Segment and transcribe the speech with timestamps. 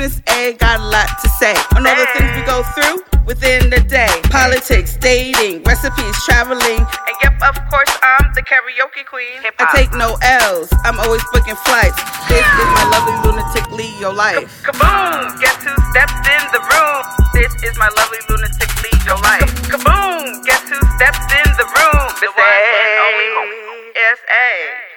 [0.00, 3.68] Miss A got a lot to say on all the things we go through within
[3.68, 4.08] the day.
[4.32, 9.44] Politics, dating, recipes, traveling, and yep, of course, I'm the karaoke queen.
[9.44, 10.72] I take no L's.
[10.88, 12.00] I'm always booking flights.
[12.32, 14.64] This is my lovely lunatic Leo life.
[14.64, 15.36] Kaboom!
[15.36, 17.04] Guess who stepped in the room?
[17.36, 19.52] This is my lovely lunatic Leo life.
[19.68, 20.40] Kaboom!
[20.48, 22.08] Guess who stepped in the room?
[22.24, 24.89] The one and only S.A.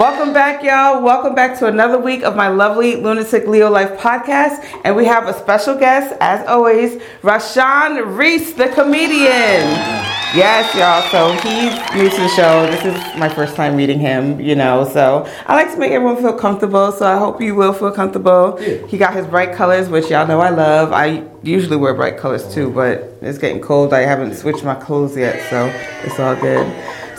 [0.00, 1.02] Welcome back, y'all.
[1.02, 4.66] Welcome back to another week of my lovely Lunatic Leo Life podcast.
[4.82, 9.60] And we have a special guest, as always, Rashaun Reese, the comedian.
[10.32, 11.02] Yes, y'all.
[11.10, 12.66] So he's new to the show.
[12.70, 14.88] This is my first time meeting him, you know.
[14.88, 16.92] So I like to make everyone feel comfortable.
[16.92, 18.56] So I hope you will feel comfortable.
[18.58, 18.86] Yeah.
[18.86, 20.94] He got his bright colors, which y'all know I love.
[20.94, 23.92] I usually wear bright colors too, but it's getting cold.
[23.92, 25.66] I haven't switched my clothes yet, so
[26.04, 26.66] it's all good.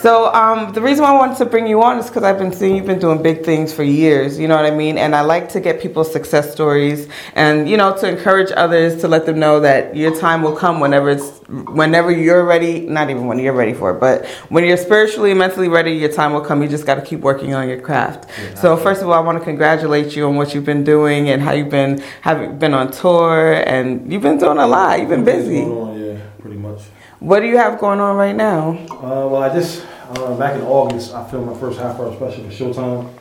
[0.01, 2.51] So um, the reason why I wanted to bring you on is because I've been
[2.51, 4.39] seeing you've been doing big things for years.
[4.39, 4.97] You know what I mean?
[4.97, 9.07] And I like to get people's success stories, and you know, to encourage others to
[9.07, 12.79] let them know that your time will come whenever it's whenever you're ready.
[12.79, 16.11] Not even when you're ready for it, but when you're spiritually and mentally ready, your
[16.11, 16.63] time will come.
[16.63, 18.25] You just got to keep working on your craft.
[18.57, 21.43] so first of all, I want to congratulate you on what you've been doing and
[21.43, 24.99] how you've been having been on tour, and you've been doing a lot.
[24.99, 25.61] You've been busy.
[25.61, 26.81] On, yeah, pretty much.
[27.19, 28.71] What do you have going on right now?
[28.89, 29.85] Uh, well, I just
[30.17, 33.13] uh, back in August, I filmed my first half-hour special for Showtime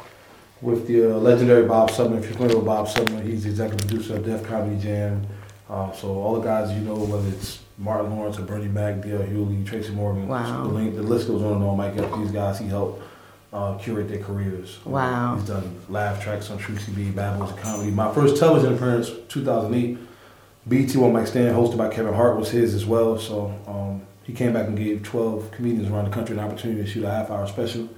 [0.60, 2.18] with the uh, legendary Bob Sumner.
[2.18, 5.26] If you're familiar with Bob Sumner, he's the executive producer of Def Comedy Jam.
[5.68, 9.20] Uh, so all the guys you know, whether it's Martin Lawrence or Bernie Mac, D.L.
[9.20, 10.64] Hughley, Tracy Morgan, Wow.
[10.64, 11.76] the, link, the list goes on and on.
[11.76, 13.02] Mike Epps, these guys, he helped
[13.52, 14.78] uh, curate their careers.
[14.84, 15.36] Wow.
[15.36, 17.90] He's done laugh tracks on truTV, of Comedy.
[17.90, 19.98] My first television appearance, 2008.
[20.68, 23.18] BT One Mic Stand, hosted by Kevin Hart, was his as well.
[23.18, 26.86] So um, he came back and gave 12 comedians around the country an opportunity to
[26.86, 27.88] shoot a half hour special.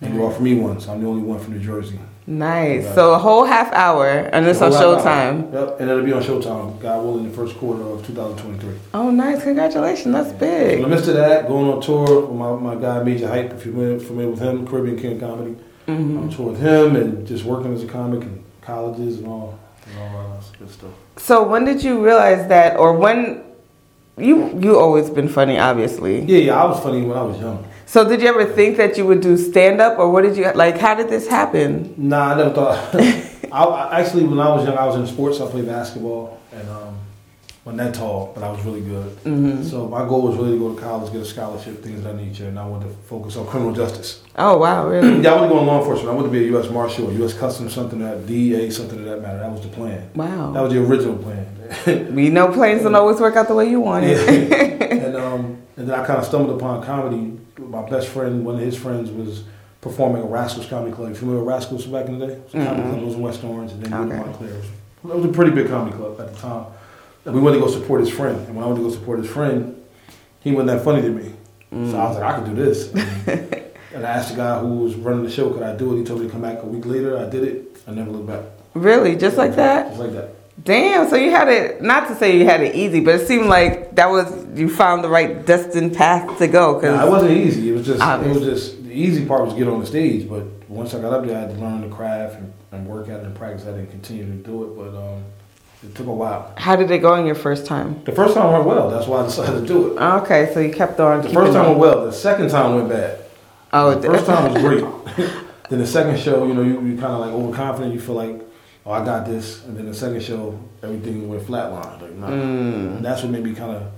[0.00, 1.98] And he offered me one, so I'm the only one from New Jersey.
[2.26, 2.84] Nice.
[2.84, 2.94] Right.
[2.94, 5.54] So a whole half hour, and it's on The whole half Showtime.
[5.54, 5.66] hour.
[5.70, 8.74] Yep, and it'll be on Showtime, God willing, the first quarter of 2023.
[8.94, 9.42] Oh, nice!
[9.42, 10.12] Congratulations.
[10.14, 10.82] That's So in big.
[10.82, 13.98] the midst of that, going on tour with my, my guy Majah Hype, if you're
[13.98, 15.56] familiar, with him, Caribbean King Comedy.
[15.88, 16.18] Mm-hmm.
[16.18, 19.98] On tour with him and just working as a comic in colleges and all, and
[19.98, 20.90] all that good stuff.
[21.16, 23.42] So when did you realize that, or when
[24.18, 26.20] you you always been funny, obviously.
[26.20, 27.66] Yeah, yeah, I was funny when I was young.
[27.86, 30.50] So did you ever think that you would do stand up, or what did you
[30.52, 30.78] like?
[30.78, 31.94] How did this happen?
[31.96, 32.94] Nah, I never thought.
[33.52, 35.40] I, I actually, when I was young, I was in sports.
[35.40, 36.98] I played basketball, and um,
[37.66, 39.10] wasn't that tall, but I was really good.
[39.24, 42.04] hmm So my goal was really to go to college, get a scholarship, things of
[42.04, 44.22] that nature, and I wanted to focus on criminal justice.
[44.36, 45.20] Oh wow, really?
[45.22, 46.10] Yeah, I wanted to go in law enforcement.
[46.10, 46.70] I wanted to be a U.S.
[46.70, 47.34] Marshal, U.S.
[47.34, 49.40] Customs, something that DEA, something of that matter.
[49.40, 50.08] That was the plan.
[50.14, 52.14] Wow, that was the original plan.
[52.14, 54.92] We know plans don't always work out the way you want it.
[54.92, 57.36] and um, and then I kind of stumbled upon comedy.
[57.58, 59.42] My best friend, one of his friends, was
[59.80, 61.08] performing at Rascals Comedy Club.
[61.08, 62.32] You familiar with Rascals back in the day?
[62.34, 62.90] It's a comedy Mm-mm.
[62.90, 63.02] club.
[63.02, 64.18] It was in West Orange, and then okay.
[64.18, 64.50] Montclair.
[64.50, 64.64] It
[65.02, 66.66] was a pretty big comedy club at the time.
[67.26, 68.38] And we went to go support his friend.
[68.46, 69.82] And when I went to go support his friend,
[70.40, 71.32] he wasn't that funny to me.
[71.90, 72.92] So I was like, I could do this.
[72.92, 73.62] And,
[73.94, 75.98] and I asked the guy who was running the show, could I do it?
[75.98, 77.18] He told me to come back a week later.
[77.18, 77.82] I did it.
[77.86, 78.44] I never looked back.
[78.74, 79.88] really, just like that?
[79.88, 80.30] Just like that.
[80.64, 81.08] Damn.
[81.10, 81.82] So you had it.
[81.82, 85.04] Not to say you had it easy, but it seemed like that was you found
[85.04, 86.74] the right destined path to go.
[86.80, 87.68] Cause Nah, it wasn't easy.
[87.70, 88.36] It was just Obvious.
[88.36, 90.28] it was just the easy part was to get on the stage.
[90.28, 93.08] But once I got up there, I had to learn the craft and, and work
[93.08, 94.76] at it and practice at it and continue to do it.
[94.76, 95.24] But um,
[95.82, 96.52] it took a while.
[96.56, 98.02] how did it go on your first time?
[98.04, 98.90] The first time went well.
[98.90, 100.00] That's why I decided to do it.
[100.00, 101.22] Okay, so you kept on.
[101.22, 101.68] The first time on.
[101.70, 102.06] went well.
[102.06, 103.24] The second time went bad.
[103.72, 104.84] Oh, the first time was great.
[105.68, 107.92] then the second show, you know, you, you kind of like overconfident.
[107.92, 108.40] You feel like,
[108.86, 109.64] oh, I got this.
[109.64, 112.00] And then the second show, everything went flatline.
[112.00, 112.28] Like, nah.
[112.28, 113.02] Mm.
[113.02, 113.92] That's what made me kind of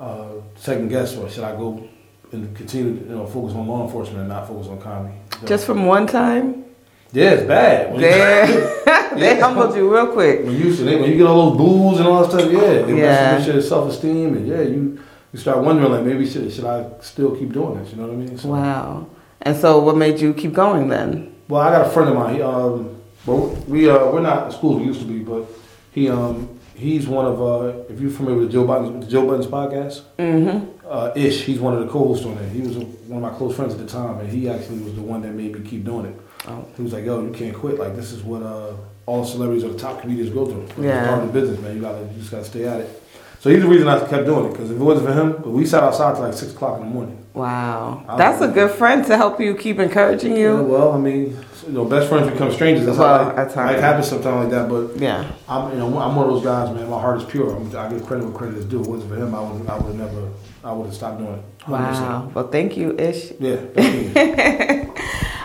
[0.00, 1.88] uh, second guess, or should I go
[2.32, 5.14] and continue to you know, focus on law enforcement and not focus on comedy?
[5.44, 6.64] Just from one time?
[7.12, 7.92] Yeah, it's bad.
[7.92, 8.74] When you-
[9.18, 10.44] They, they humbled you real quick.
[10.44, 12.94] when you when you get all those booze and all that stuff, yeah, it Yeah.
[13.32, 15.00] messes with your self esteem, and yeah, you
[15.32, 17.90] you start wondering like maybe should should I still keep doing this?
[17.90, 18.38] You know what I mean?
[18.38, 19.06] So- Wow.
[19.42, 21.32] And so, what made you keep going then?
[21.48, 22.34] Well, I got a friend of mine.
[22.36, 25.44] He, um, well, we uh, we're not as cool as we used to be, but
[25.92, 29.46] he um he's one of uh if you're familiar with Joe Budden's the Joe Budden's
[29.46, 30.86] podcast, Mm-hmm.
[30.88, 31.42] uh, Ish.
[31.44, 32.50] He's one of the co-hosts on it.
[32.52, 35.02] He was one of my close friends at the time, and he actually was the
[35.02, 36.14] one that made me keep doing it.
[36.46, 36.64] Oh.
[36.76, 37.78] He was like, "Yo, you can't quit.
[37.78, 38.72] Like this is what uh
[39.06, 40.62] all celebrities or the top comedians go through.
[40.62, 41.08] It's Yeah.
[41.08, 41.74] part of the business, man.
[41.76, 43.02] You gotta you just gotta stay at it."
[43.40, 45.64] So he's the reason I kept doing it because if it wasn't for him, we
[45.64, 47.24] sat outside till like six o'clock in the morning.
[47.34, 50.62] Wow, that's a good friend to help you keep encouraging Yeah, you.
[50.64, 52.84] well, I mean, you know, best friends become strangers.
[52.84, 53.76] That's Well, how like, at.
[53.76, 55.24] It happens sometimes like that, but Yeah.
[55.48, 56.90] I'm, you know, I'm one of those guys, man.
[56.90, 57.54] My heart is pure.
[57.54, 58.80] I'm, I give credit where credit is due.
[58.80, 60.28] If it wasn't for him, I would, I would have never,
[60.64, 61.44] I would have stopped doing it.
[61.60, 61.68] 100%.
[61.70, 62.30] Wow.
[62.34, 63.32] Well, thank you, Ish.
[63.38, 63.56] Yeah.
[63.74, 64.87] definitely.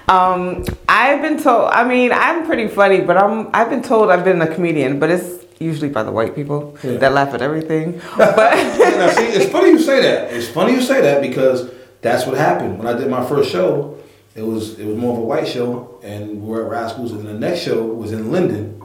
[0.07, 1.69] Um, I've been told.
[1.71, 3.50] I mean, I'm pretty funny, but I'm.
[3.53, 6.97] I've been told I've been a comedian, but it's usually by the white people Yeah.
[6.97, 8.01] that laugh at everything.
[8.17, 10.33] But now, see, it's funny you say that.
[10.33, 11.71] It's funny you say that because
[12.01, 13.97] that's what happened when I did my first show.
[14.35, 17.25] It was it was more of a white show, and we were at Rascals, and
[17.25, 18.81] the next show was in Linden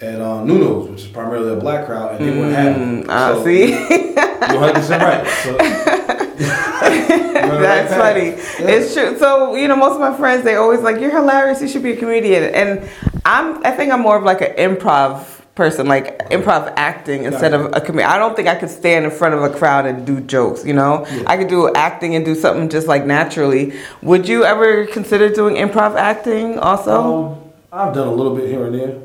[0.00, 3.00] at uh, Nuno's, which is primarily a black crowd, and they weren't having.
[3.04, 3.10] it.
[3.10, 5.26] uh, So, see, you're 100 percent right.
[5.44, 6.29] So,
[7.60, 8.34] that's funny.
[8.72, 9.18] It's true.
[9.18, 11.60] So you know, most of my friends they always like, "You're hilarious.
[11.60, 12.88] You should be a comedian." And
[13.24, 13.64] I'm.
[13.64, 17.80] I think I'm more of like an improv person, like improv acting instead of a
[17.80, 18.08] comedian.
[18.10, 20.64] I don't think I could stand in front of a crowd and do jokes.
[20.64, 23.74] You know, I could do acting and do something just like naturally.
[24.02, 27.26] Would you ever consider doing improv acting also?
[27.32, 28.96] Um, I've done a little bit here and there.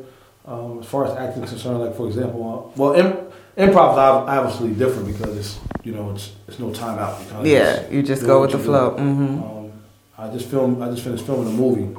[0.47, 3.24] Um, as far as acting is concerned, like for example, uh, well, im-
[3.57, 7.19] improv is ob- obviously different because it's you know it's it's no time out.
[7.21, 8.91] You kinda Yeah, you just go with the flow.
[8.91, 9.71] hmm Um,
[10.17, 10.81] I just filmed.
[10.81, 11.95] I just finished filming a movie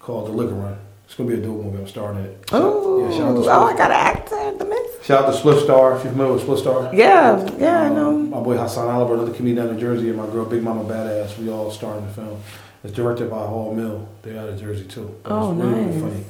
[0.00, 0.76] called The Liquor Run.
[1.04, 1.78] It's gonna be a dope movie.
[1.78, 2.44] I'm starring in it.
[2.52, 5.04] Oh, yeah, shout out to oh, I got an actor in the mix.
[5.04, 5.96] shout out to Split Star.
[5.96, 6.94] If you're familiar with Split Star.
[6.94, 8.12] Yeah, yeah, I Um, know.
[8.12, 11.36] My boy Hassan Oliver, another comedian down in Jersey, and my girl Big Mama Badass.
[11.38, 12.38] We all star in the film.
[12.84, 14.06] It's directed by Hall Mill.
[14.22, 15.14] They're out of Jersey too.
[15.24, 16.00] Oh, it's really, really nice.
[16.02, 16.24] funny.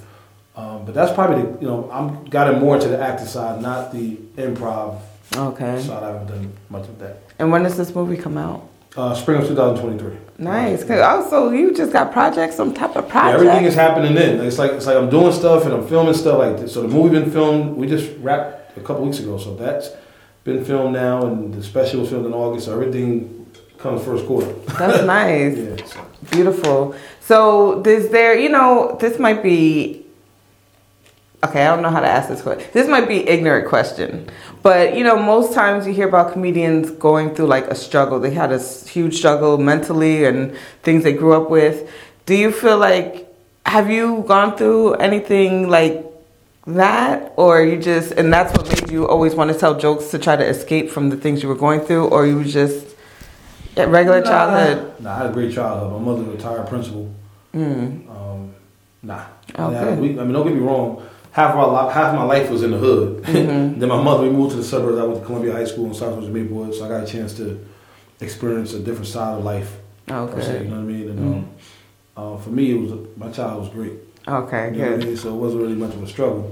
[0.56, 3.62] Um, but that's probably the, you know I'm got it more into the acting side,
[3.62, 4.98] not the improv
[5.36, 5.80] Okay.
[5.80, 6.02] side.
[6.02, 7.22] I haven't done much of that.
[7.38, 8.66] And when does this movie come out?
[8.96, 10.16] Uh, spring of 2023.
[10.38, 10.82] Nice.
[10.82, 13.34] 'Cause also, you just got projects, some type of Yeah, project.
[13.40, 14.40] everything is happening then.
[14.40, 16.72] It's like it's like I'm doing stuff and I'm filming stuff like this.
[16.74, 17.76] So the movie been filmed.
[17.76, 19.90] We just wrapped a couple weeks ago, so that's
[20.42, 22.66] been filmed now, and the special was filmed in August.
[22.66, 23.46] So everything
[23.78, 24.52] comes first quarter.
[24.78, 25.56] That's nice.
[25.56, 25.76] Yeah.
[25.86, 26.00] So.
[26.32, 26.94] Beautiful.
[27.20, 29.99] So, is there, you know, this might be,
[31.50, 32.68] okay, I don't know how to ask this question.
[32.72, 34.28] This might be ignorant question,
[34.62, 38.20] but you know, most times you hear about comedians going through like a struggle.
[38.20, 41.90] They had a huge struggle mentally and things they grew up with.
[42.26, 43.26] Do you feel like,
[43.66, 46.06] have you gone through anything like
[46.66, 50.18] that, or you just, and that's what made you always want to tell jokes to
[50.18, 52.86] try to escape from the things you were going through, or you just
[53.76, 55.00] a regular childhood?
[55.00, 55.92] Nah, I had a great childhood.
[55.92, 57.12] My mother was a retired principal.
[57.54, 58.08] Mm.
[58.10, 58.54] Um,
[59.02, 59.24] nah.
[59.58, 59.98] Oh, Yeah, good.
[59.98, 61.02] we, I mean, don't get me wrong.
[61.32, 63.22] Half of my li- half my life was in the hood.
[63.22, 63.78] Mm-hmm.
[63.80, 64.98] then my mother, we moved to the suburbs.
[64.98, 67.64] I went to Columbia High School in Southwest Maplewood, so I got a chance to
[68.20, 69.76] experience a different side of life.
[70.08, 70.64] se, Okay.
[70.64, 71.08] you know what I mean?
[71.10, 71.32] And Mhm.
[71.36, 73.92] um, uh, for me, it was my child was great.
[74.26, 75.06] Okay, You know what I good.
[75.06, 75.16] mean?
[75.16, 76.50] So it wasn't really much of a struggle.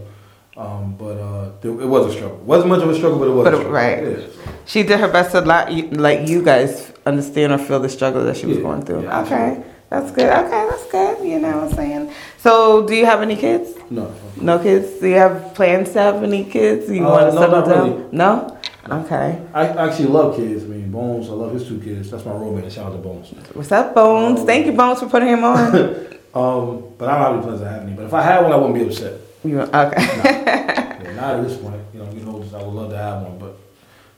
[0.57, 2.39] Um, but uh, there, it was a struggle.
[2.45, 3.45] wasn't much of a struggle, but it was.
[3.45, 3.73] But a struggle.
[3.73, 4.03] right.
[4.03, 4.17] Yeah.
[4.65, 8.23] She did her best to let you, let you guys understand or feel the struggle
[8.25, 9.03] that she was Yeah, going through.
[9.03, 9.65] yeah, okay, absolutely.
[9.91, 10.31] that's good.
[10.45, 11.27] Okay, that's good.
[11.29, 12.11] You know what I'm saying?
[12.49, 13.75] So, do you have any kids?
[13.91, 14.11] No.
[14.41, 15.01] No kids?
[15.01, 16.91] Do you have plans to have any kids?
[16.91, 17.91] You Uh, want to no, settle down?
[17.91, 18.05] really.
[18.13, 18.57] No?
[18.91, 19.39] Okay.
[19.53, 20.65] I actually love kids.
[20.65, 21.29] I mean, Bones.
[21.29, 22.11] I love his two kids.
[22.11, 22.73] That's my roommate.
[22.73, 23.35] Shout out to Bones.
[23.53, 24.41] What's up, Bones?
[24.41, 26.07] Um, Thank you, Bones, for putting him on.
[26.35, 27.93] Um, but I don't have any plans to have any.
[27.95, 29.15] But if I had one, I wouldn't be upset.
[29.45, 30.03] you, okay.
[31.05, 31.81] Yeah, not at this point.
[31.93, 33.57] You know, getting older, I would love to have one, but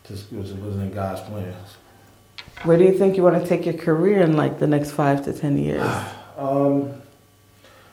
[0.09, 1.69] just it was- it wasn't in God's plans.
[2.65, 5.25] Where do you think you want to take your career in like the next five
[5.25, 5.83] to ten years?
[6.39, 6.91] Um,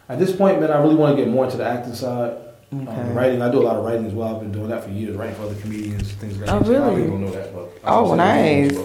[0.10, 2.34] at this point, man, I really want to get more into the acting side.
[2.72, 4.36] Um, writing, I do a lot of writing as well.
[4.36, 6.54] I've been doing that for years, writing for other comedians, things like that.
[6.54, 7.08] Oh, lot of really?
[7.08, 8.78] don't know that, but Oh, nice.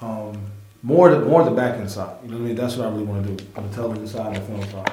[0.00, 0.38] Um,
[0.82, 2.16] more the more the back end side.
[2.22, 2.56] You know what I mean?
[2.56, 4.92] That's what I really want to do on the television side and the film side.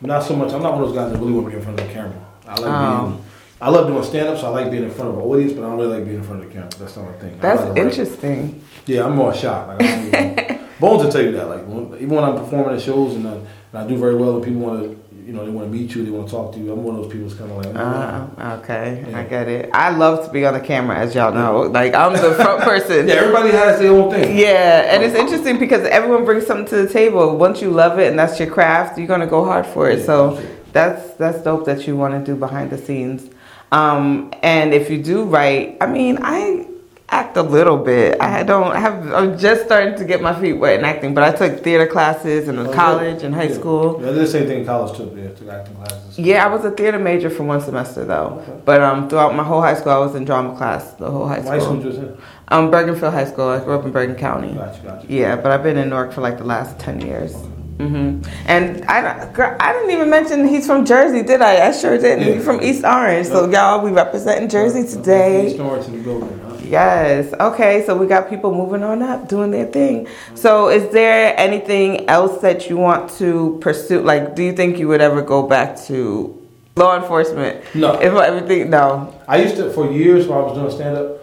[0.00, 0.52] Not so much.
[0.52, 1.92] I'm not one of those guys that really want to be in front of the
[1.92, 2.24] camera.
[2.46, 3.06] I like Oh.
[3.08, 3.24] being.
[3.60, 4.44] I love doing stand ups.
[4.44, 6.22] I like being in front of an audience, but I don't really like being in
[6.22, 6.70] front of the camera.
[6.78, 7.38] That's not my thing.
[7.40, 8.62] That's like interesting.
[8.86, 9.66] Yeah, I'm more shy.
[9.66, 11.48] Like, I don't really- Bones will tell you that.
[11.48, 11.62] Like
[12.00, 13.36] even when I'm performing at shows and, I,
[13.72, 14.88] and I do very well, and people want to,
[15.26, 16.72] you know, they want to meet you, they want to talk to you.
[16.72, 19.22] I'm one of those people that's kind of like, Uh, okay, I Yeah.
[19.24, 19.70] get it.
[19.74, 21.62] I love to be on the camera, as y'all know.
[21.62, 23.06] Like I'm the front person.
[23.08, 24.38] yeah, everybody has their own thing.
[24.38, 27.36] Yeah, and it's interesting because everyone brings something to the table.
[27.36, 29.98] Once you love it and that's your craft, you're gonna go hard for it.
[29.98, 30.54] Yeah, So absolutely.
[30.72, 33.28] that's that's dope that you want to do behind the scenes.
[33.70, 36.66] Um, and if you do write, I mean, I
[37.10, 38.20] act a little bit.
[38.20, 39.12] I don't have.
[39.12, 42.48] I'm just starting to get my feet wet in acting, but I took theater classes
[42.48, 43.26] in Oh, college yeah.
[43.26, 43.54] and high Yeah.
[43.54, 43.98] school.
[44.00, 45.10] Yeah, I did the same thing in college too.
[45.16, 46.18] Yeah, took acting classes.
[46.18, 48.60] Yeah, I was a theater major for one semester though, Okay.
[48.64, 51.40] but um, throughout my whole high school, I was in drama class the whole high
[51.42, 51.76] school school.
[51.82, 52.16] just in?
[52.48, 53.48] Um, Bergenfield High School.
[53.48, 54.54] I grew up in Bergen County.
[54.54, 55.06] Gotcha, gotcha.
[55.08, 57.34] Yeah, but I've been in Newark for like the last ten years.
[57.78, 58.28] Mm-hmm.
[58.46, 61.68] And I, girl, I didn't even mention he's from Jersey, did I?
[61.68, 62.26] I sure didn't.
[62.26, 62.34] Yeah.
[62.34, 63.28] He's from East Orange.
[63.28, 65.54] So, y'all, we representing Jersey today.
[65.54, 66.40] Start to the building.
[66.70, 67.32] Yes.
[67.38, 67.84] Okay.
[67.86, 70.08] So we got people moving on up, doing their thing.
[70.34, 74.00] So is there anything else that you want to pursue?
[74.00, 76.34] Like, do you think you would ever go back to
[76.76, 77.64] law enforcement?
[77.74, 77.94] No.
[77.94, 79.14] If everything, no.
[79.26, 81.18] I used to for years while I was doing stand up.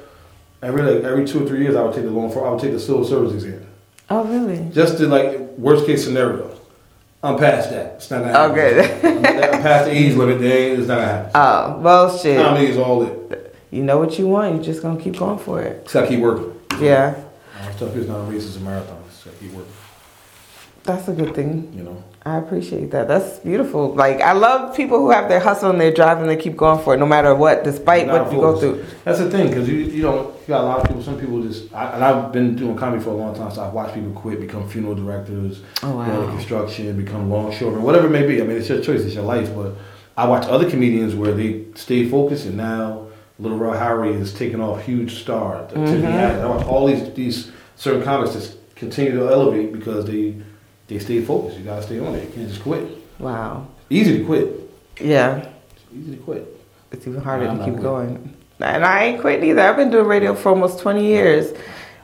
[0.62, 2.48] Every like every two or three years, I would take the law enforcement.
[2.48, 3.66] I would take the civil service exam.
[4.10, 4.70] Oh, really?
[4.72, 6.52] Just to like worst case scenario.
[7.26, 7.96] I'm past that.
[7.96, 9.26] It's not gonna oh, happen.
[9.26, 9.50] Okay.
[9.50, 10.40] I'm past the age limit.
[10.40, 11.32] They ain't, it's not gonna happen.
[11.36, 12.40] Oh, well, shit.
[12.40, 13.35] Comedy is all it.
[13.76, 14.56] You know what you want.
[14.56, 15.84] you're just gonna keep going for it.
[15.84, 16.54] Just gotta keep working.
[16.80, 17.16] Yeah,
[17.60, 18.98] Uh, stuff is not a race; it's a marathon.
[19.10, 19.72] Just gotta keep working.
[20.84, 21.74] that's a good thing.
[21.76, 22.04] You know.
[22.26, 23.08] I appreciate that.
[23.10, 23.94] That's beautiful.
[23.94, 26.82] Like I love people who have their hustle and their drive and they keep going
[26.84, 28.86] for it, no matter what, despite Not what you go through.
[29.04, 31.04] That's the thing, because you you know you got a lot of people.
[31.04, 33.74] Some people just, I, and I've been doing comedy for a long time, so I've
[33.74, 36.32] watched people quit, become funeral directors, Oh go into wow.
[36.32, 38.42] construction, become longshoremen, whatever it may be.
[38.42, 39.54] I mean, it's your choice, it's your life.
[39.54, 39.74] But
[40.18, 43.05] I watch other comedians where they stay focused, and now
[43.40, 45.66] Lil Rel Howery is taking off huge star.
[45.68, 46.12] Tiffany Mhm.
[46.14, 46.42] Haddish.
[46.42, 50.36] I watch all these these certain comics just continue to elevate because they
[50.88, 51.58] they stay focused.
[51.58, 52.24] You gotta stay on it.
[52.24, 52.86] You can't just quit.
[53.20, 53.66] Wow.
[53.90, 54.70] Easy to quit.
[55.02, 55.38] Yeah.
[55.38, 55.48] It's
[55.98, 56.58] easy to quit.
[56.92, 58.34] It's even harder to keep going.
[58.62, 59.62] And I ain't quitting either.
[59.62, 61.52] I've been doing radio for almost 20 years.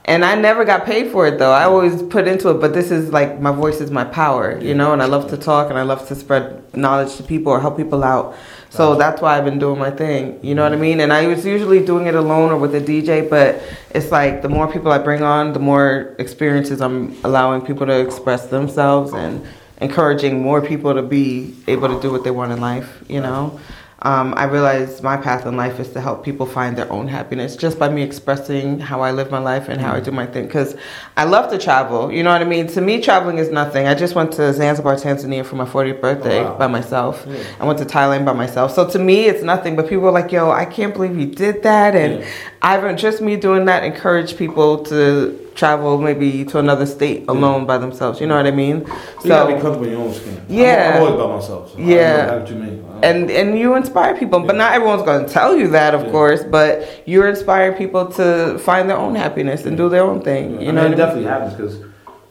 [0.06, 1.52] And I never got paid for it though.
[1.52, 4.74] I always put into it, but this is like my voice is my power, you
[4.74, 7.62] know, and I love to talk and I love to spread knowledge to people or
[7.62, 8.36] help people out.
[8.72, 10.40] So that's why I've been doing my thing.
[10.42, 11.02] You know what I mean?
[11.02, 14.48] And I was usually doing it alone or with a DJ, but it's like the
[14.48, 19.46] more people I bring on, the more experiences I'm allowing people to express themselves and
[19.82, 23.60] encouraging more people to be able to do what they want in life, you know?
[24.04, 27.56] Um, I realize my path in life is to help people find their own happiness
[27.56, 30.48] just by me expressing how I live my life and how I do my thing.
[30.48, 30.76] Because
[31.18, 32.12] I love to travel.
[32.12, 32.66] You know what I mean?
[32.70, 33.86] To me, traveling is nothing.
[33.86, 36.58] I just went to Zanzibar, Tanzania for my 40th birthday Oh, wow.
[36.58, 37.26] by myself.
[37.28, 37.44] Yeah.
[37.60, 38.74] I went to Thailand by myself.
[38.74, 39.76] So to me, it's nothing.
[39.76, 41.96] But people are like, yo, I can't believe you did that.
[41.96, 42.28] And Yeah.
[42.64, 47.78] I've just me doing that encourage people to travel maybe to another state alone by
[47.80, 48.22] themselves.
[48.22, 48.86] You know what I mean?
[49.24, 50.34] You gotta be comfortable in your own skin.
[50.36, 50.94] I'm- Yeah.
[50.96, 51.72] I'm, always by myself.
[51.72, 52.38] So Yeah.
[52.38, 52.86] What you mean.
[53.04, 56.12] and and you inspire people but not everyone's going to tell you that of Yeah.
[56.12, 60.54] course but you're inspiring people to find their own happiness and do their own thing
[60.54, 60.98] Yeah, you I know mean, it I mean?
[60.98, 61.76] definitely happens because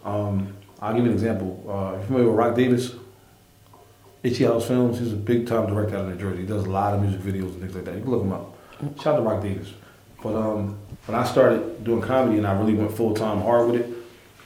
[0.04, 0.49] um,
[0.80, 1.50] I'll give you an example.
[1.68, 2.94] Uh, you familiar with Rock Davis?
[4.22, 4.99] Itchy House Films.
[4.99, 6.42] He's a big time director out of New Jersey.
[6.42, 7.94] He does a lot of music videos and things like that.
[7.96, 8.54] You can look him up.
[9.02, 9.68] Shout out to Rock Davis.
[10.23, 13.81] But um, when I started doing comedy and I really went full time hard with
[13.81, 13.89] it,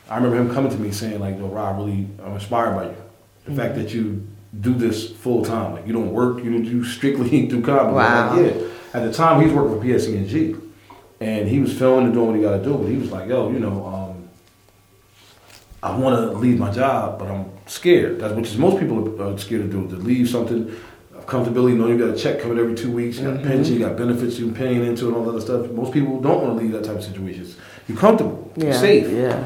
[0.09, 2.97] I remember him coming to me saying like, "Yo, Rob, really, I'm inspired by you.
[3.45, 3.57] The Mm-hmm.
[3.61, 4.27] fact that you
[4.61, 8.37] do this full time, like you don't work, you do strictly do comedy." Wow.
[8.37, 8.67] Like, yeah.
[8.95, 10.55] At the time, he was working for PSE&G,
[11.21, 12.75] and he was filming and doing what he got to do.
[12.79, 14.29] But he was like, "Yo, you know, um,
[15.83, 18.21] I want to leave my job, but I'm scared.
[18.21, 20.71] That's which is most people are scared to do to leave something."
[21.27, 23.45] Comfortability, knowing you got a check coming every two weeks, you got Mhm.
[23.45, 25.71] a pension, you got benefits you're paying into, and all that other stuff.
[25.71, 27.57] Most people don't want to leave that type of situations.
[27.89, 29.11] You're comfortable, you're safe.
[29.11, 29.37] yeah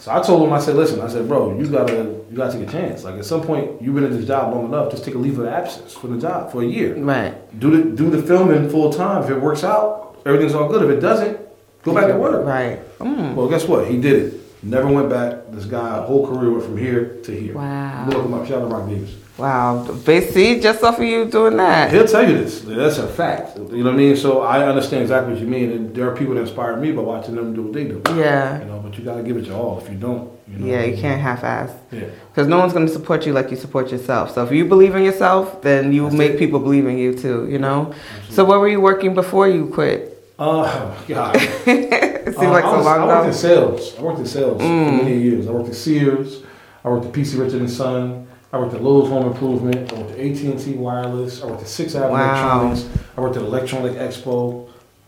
[0.00, 1.92] So I told him, I said, listen, I said, bro, you gotta,
[2.30, 3.02] you gotta take a chance.
[3.04, 5.40] Like at some point, you've been in this job long enough, just take a leave
[5.40, 6.94] of absence from the job for a year.
[6.96, 9.24] right Do the do the filming full time.
[9.24, 10.82] If it works out, everything's all good.
[10.84, 11.36] If it doesn't,
[11.84, 12.46] go back to work.
[12.46, 13.34] right mm.
[13.34, 13.86] Well, guess what?
[13.88, 14.34] He did it.
[14.62, 15.50] Never went back.
[15.50, 17.54] This guy, whole career went from here to here.
[17.54, 18.06] Wow.
[18.08, 18.46] Look him up.
[18.46, 19.06] Shout out to
[19.38, 22.62] wow basically just off of you doing that He'll tell you this.
[22.62, 23.56] That's a fact.
[23.56, 24.16] You know what I mean?
[24.16, 25.70] So I understand exactly what you mean.
[25.70, 28.02] And there are people that inspire me by watching them do what they do.
[28.16, 29.78] yeah You know, but you gotta give it your all.
[29.80, 30.66] If you don't, you know.
[30.66, 32.06] yeah you can't half-ass Yeah.
[32.30, 34.94] because no one's going to support you like you support yourself so if you believe
[34.96, 36.38] in yourself then you That's make it.
[36.40, 37.94] people believe in you too you know
[38.30, 40.00] so where were you working before you quit
[40.40, 41.36] Oh God.
[42.28, 43.94] it seems Uh, like I so was- long I worked in sales.
[43.98, 44.86] I worked in sales Mm.
[44.98, 45.48] for many years.
[45.48, 46.42] I worked at Sears.
[46.84, 48.26] I worked at PC Richard and Son.
[48.52, 49.92] I worked at Lowe's Home Improvement.
[49.92, 51.42] I worked at AT and T Wireless.
[51.42, 52.60] I worked at Sixth Avenue Wow.
[52.70, 52.86] Electronics.
[53.16, 54.66] I worked at Electronic Expo.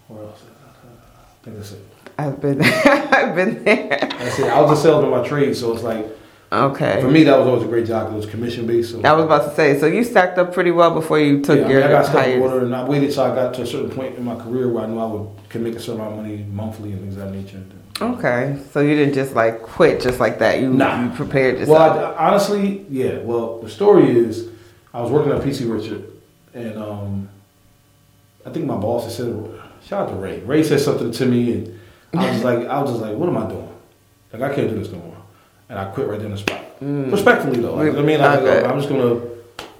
[0.08, 0.40] Where else?
[0.44, 1.78] I think that's it.
[2.18, 3.88] I've been I've been there.
[4.18, 4.46] That's it.
[4.50, 6.06] I was a salesman by trade, so it's like
[6.52, 7.00] Okay.
[7.00, 8.90] for me that was always a great job it was commission based.
[8.90, 11.58] So I was about to say, so you stacked up pretty well before you took
[11.58, 12.62] yeah, I, mean, your I got stuck in hires.
[12.64, 14.86] and I waited till I got to a certain point in my career where I
[14.88, 17.32] knew I would can make a certain amount of money monthly and things of that
[17.32, 17.62] nature.
[18.00, 20.60] Okay, so you didn't just like quit just like that.
[20.60, 21.04] You Nah.
[21.04, 21.96] you prepared yourself.
[21.96, 23.18] Well, I, honestly, yeah.
[23.18, 24.48] Well, the story is,
[24.94, 26.04] I was working at PC Richard,
[26.54, 27.28] and um,
[28.44, 29.26] I think my boss said,
[29.84, 32.90] "Shout out to Ray." Ray said something to me, and I was like, I was
[32.92, 33.68] just like, "What am I doing?
[34.32, 35.16] Like, I can't do this no more."
[35.70, 36.60] And I quit right there on the spot.
[36.82, 37.12] Mm.
[37.12, 37.76] Respectfully, though.
[37.76, 38.66] Like, I mean, like, Okay.
[38.66, 39.20] I'm just gonna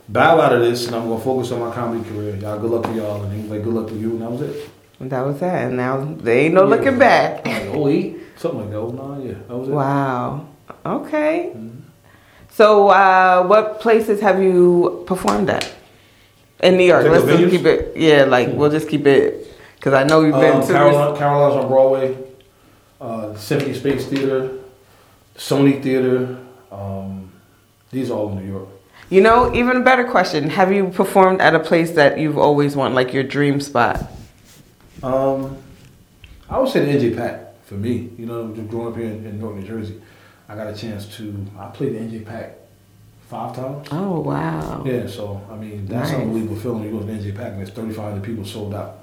[0.09, 2.37] bow out of this, and I'm gonna focus on my comedy career.
[2.37, 4.31] Y'all, good luck to y'all, and he was like, "Good luck to you," and that
[4.31, 4.71] was it.
[5.01, 6.69] that was that, and now there ain't no Yeah.
[6.77, 7.45] looking back.
[7.47, 8.77] Like, oh eight, something like that.
[8.79, 9.73] Oh nine, yeah, that was it.
[9.73, 10.47] Wow.
[10.87, 11.51] Okay.
[11.57, 11.71] Mhm.
[12.51, 15.69] So, uh, what places have you performed at?
[16.63, 17.05] In New York.
[17.07, 17.97] Let's just keep it.
[17.97, 20.73] Yeah, like we'll just keep it because I know you've been Um, to.
[20.73, 22.17] Caroline, Caroline's on Broadway,
[23.01, 24.51] uh, Symphony Space Theater,
[25.41, 26.39] Sony Theater.
[26.71, 27.33] Um,
[27.91, 28.69] these are all in New York.
[29.09, 32.77] You know, even a better question: Have you performed at a place that you've always
[32.77, 34.09] wanted, like your dream spot?
[35.03, 35.57] Um,
[36.49, 38.11] I would say the NJPAC for me.
[38.19, 40.01] You know, just growing up here in, in Newark, New Jersey,
[40.49, 41.47] I got a chance to.
[41.59, 42.53] I played the NJPAC
[43.29, 43.89] five times.
[43.91, 44.85] Oh wow!
[44.85, 46.19] Yeah, so I mean that's Nice.
[46.19, 46.85] an unbelievable feeling.
[46.85, 48.99] You go to the NJPAC and there's 3,500 people sold out.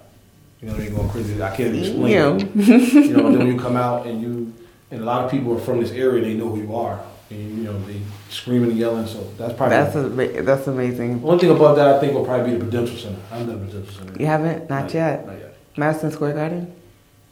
[0.61, 1.41] You know, mean, going crazy.
[1.41, 2.07] I can't explain.
[2.07, 2.63] You.
[2.63, 4.53] you know, then when you come out and you
[4.91, 7.57] and a lot of people are from this area, they know who you are, and
[7.57, 9.07] you know they screaming and yelling.
[9.07, 11.21] So that's probably That's a, that's amazing.
[11.21, 11.87] one thing about that.
[11.95, 13.19] I think will probably be the Prudential Center.
[13.31, 14.19] I've done Prudential Center.
[14.19, 14.69] You haven't?
[14.69, 15.25] Not yet.
[15.25, 15.57] Not yet.
[15.75, 16.73] Madison Square Garden.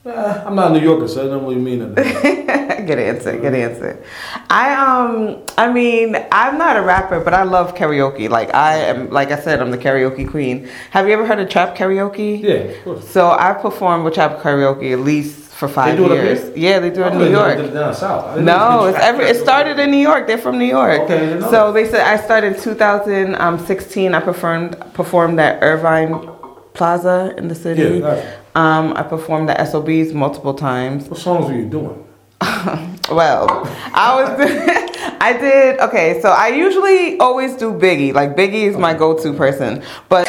[0.05, 1.95] Uh, I'm not a New Yorker, so I don't really mean it.
[2.85, 3.35] good answer.
[3.39, 4.03] Good answer.
[4.51, 8.29] I um I mean I'm not a rapper, but I love karaoke.
[8.29, 10.69] Like I am, like I said, I'm the karaoke queen.
[10.91, 12.39] Have you ever heard of trap karaoke?
[12.39, 13.09] yeah, of course.
[13.09, 16.57] So I've performed with trap karaoke at least for five do it up years.
[16.57, 17.57] Yeah, they do it in New York.
[17.73, 18.25] down south.
[18.25, 19.25] I didn't know No, it's every.
[19.25, 20.27] It started in New York.
[20.27, 21.01] They're from New York.
[21.01, 24.13] Okay, I didn't know so they said I started in 2016.
[24.13, 26.29] I performed performed at Irving
[26.73, 27.99] Plaza in the city.
[27.99, 28.35] Yeah.
[28.53, 31.07] Um, I performed at SOBs multiple times.
[31.07, 32.01] What songs were you doing?
[33.09, 33.47] Well,
[33.93, 34.81] I was.
[35.25, 36.21] I did okay.
[36.21, 38.13] So I usually always do Biggie.
[38.13, 40.27] Like Biggie is my go-to person, but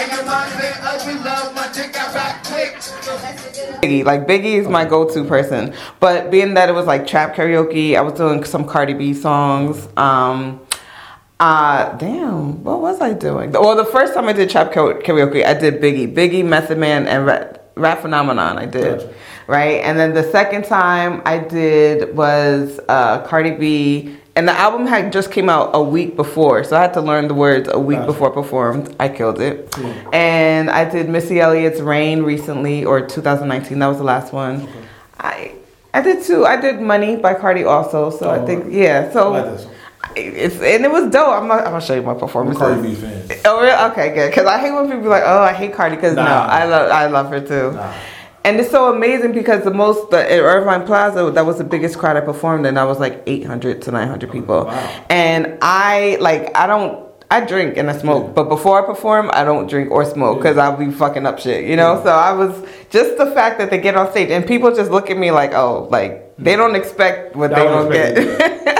[3.82, 5.74] Biggie, like Biggie is my go-to person.
[6.00, 9.86] But being that it was like trap karaoke, I was doing some Cardi B songs.
[9.98, 10.62] Um,
[11.38, 13.52] uh, damn, what was I doing?
[13.52, 17.26] Well, the first time I did trap karaoke, I did Biggie, Biggie, Method Man, and
[17.26, 18.56] Rap, Rap Phenomenon.
[18.56, 19.14] I did, Gotcha.
[19.46, 19.84] right?
[19.84, 25.12] And then the second time I did was uh, Cardi B, and the album had
[25.12, 28.04] just came out a week before, so I had to learn the words a week
[28.04, 28.94] before I performed.
[29.00, 29.74] I killed it.
[29.80, 30.10] Yeah.
[30.12, 33.78] And I did Missy Elliott's Rain recently, or 2019.
[33.78, 34.68] That was the last one.
[35.18, 35.52] I
[35.94, 36.44] I did two.
[36.44, 38.10] I did Money by Cardi also.
[38.10, 39.10] So I Oh, think yeah.
[39.12, 39.68] So I like
[40.14, 41.28] it's and it was dope.
[41.28, 42.58] I'm, not, I'm gonna show you my performance.
[42.58, 43.22] Cardi B fan.
[43.46, 43.90] Oh, really?
[43.92, 44.30] Okay, good.
[44.30, 46.90] Because I hate when people be like, "Oh, I hate Cardi." Because no, I love,
[46.90, 47.72] I love her too.
[47.72, 47.92] Nah.
[48.46, 51.98] And it's so amazing because the most the at Irving Plaza that was the biggest
[51.98, 52.78] crowd I performed in.
[52.78, 55.04] I was like 800 to 900 people, Wow.
[55.10, 57.04] and I like I don't.
[57.28, 58.32] I drink and I smoke, Yeah.
[58.38, 61.64] but before I perform, I don't drink or smoke because I'll be fucking up shit,
[61.68, 62.00] you know.
[62.04, 62.52] So I was
[62.90, 65.52] just the fact that they get on stage and people just look at me like,
[65.52, 68.14] oh, like they don't expect what I they don't get.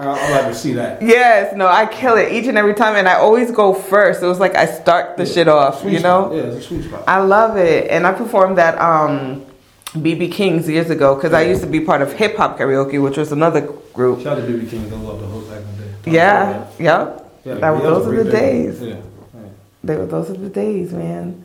[0.00, 1.02] I, I like to see that.
[1.02, 4.22] Yes, no, I kill it each and every time, and I always go first.
[4.22, 6.02] It was like I start the shit off, you spot.
[6.02, 6.36] know.
[6.36, 7.04] Yeah, it's a sweet spot.
[7.06, 8.80] I love it, and I performed that.
[8.80, 9.46] um,
[9.94, 13.16] BB King's years ago because I used to be part of hip hop karaoke, which
[13.16, 13.60] was another
[13.92, 14.20] group.
[14.20, 14.92] Shout out to BB King.
[14.92, 16.12] I love the hook back in the day.
[16.12, 17.42] Yeah, yep.
[17.44, 18.62] Yeah, was, yeah, those are the day.
[18.62, 18.80] days.
[18.80, 18.88] Yeah.
[19.34, 19.40] yeah.
[19.82, 21.44] They were those are the days, man.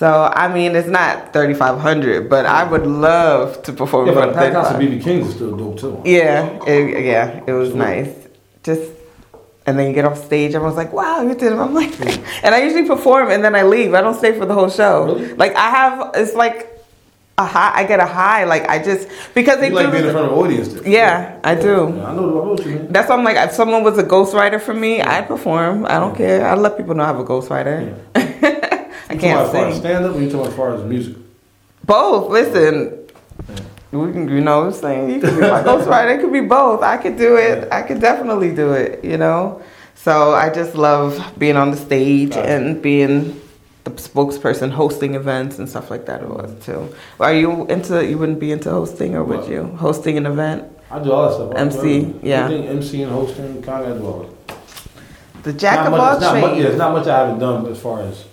[0.00, 4.14] So I mean, it's not thirty five hundred, but I would love to perform Yeah,
[4.14, 4.80] but of House of 35.
[4.80, 6.00] BB King's is still dope too.
[6.06, 8.08] Yeah, it, yeah, it was nice.
[8.62, 8.80] Just
[9.66, 11.92] and then you get off stage, everyone's like, "Wow, you did it!" I'm like,
[12.42, 13.92] and I usually perform and then I leave.
[13.92, 15.04] I don't stay for the whole show.
[15.04, 15.34] Really?
[15.34, 16.70] Like I have, it's like
[17.36, 17.72] a high.
[17.74, 18.44] I get a high.
[18.44, 20.72] Like I just because they You like being in front of an audience.
[20.72, 20.90] Too.
[20.90, 21.68] Yeah, I do.
[21.68, 22.86] Yeah, I know, I know what you.
[22.90, 25.84] That's why I'm like, if someone was a ghostwriter for me, I'd perform.
[25.86, 26.46] I don't care.
[26.46, 27.96] I let people know I have a ghostwriter.
[29.10, 29.74] I You can't as sing.
[29.80, 31.16] stand up, or you talking as far as music?
[31.84, 32.30] Both.
[32.30, 32.96] Listen,
[33.90, 36.16] we can, you know, saying you could be my ghostwriter.
[36.16, 36.82] It could be both.
[36.82, 37.68] I could do it.
[37.72, 39.04] I could definitely do it.
[39.04, 39.60] You know.
[39.96, 42.48] So I just love being on the stage Gotcha.
[42.48, 43.38] and being
[43.84, 46.22] the spokesperson, hosting events and stuff like that.
[46.22, 46.94] It was too.
[47.18, 48.06] Are you into?
[48.06, 49.48] You wouldn't be into hosting, or would What?
[49.50, 50.64] you hosting an event?
[50.90, 51.52] I do all that stuff.
[51.56, 52.20] I MC, everything.
[52.22, 52.48] yeah.
[52.48, 54.26] MC and hosting, kind of do all.
[55.42, 56.46] The jack not of much, all trades.
[56.46, 58.24] much, yeah, it's not much I haven't done as far as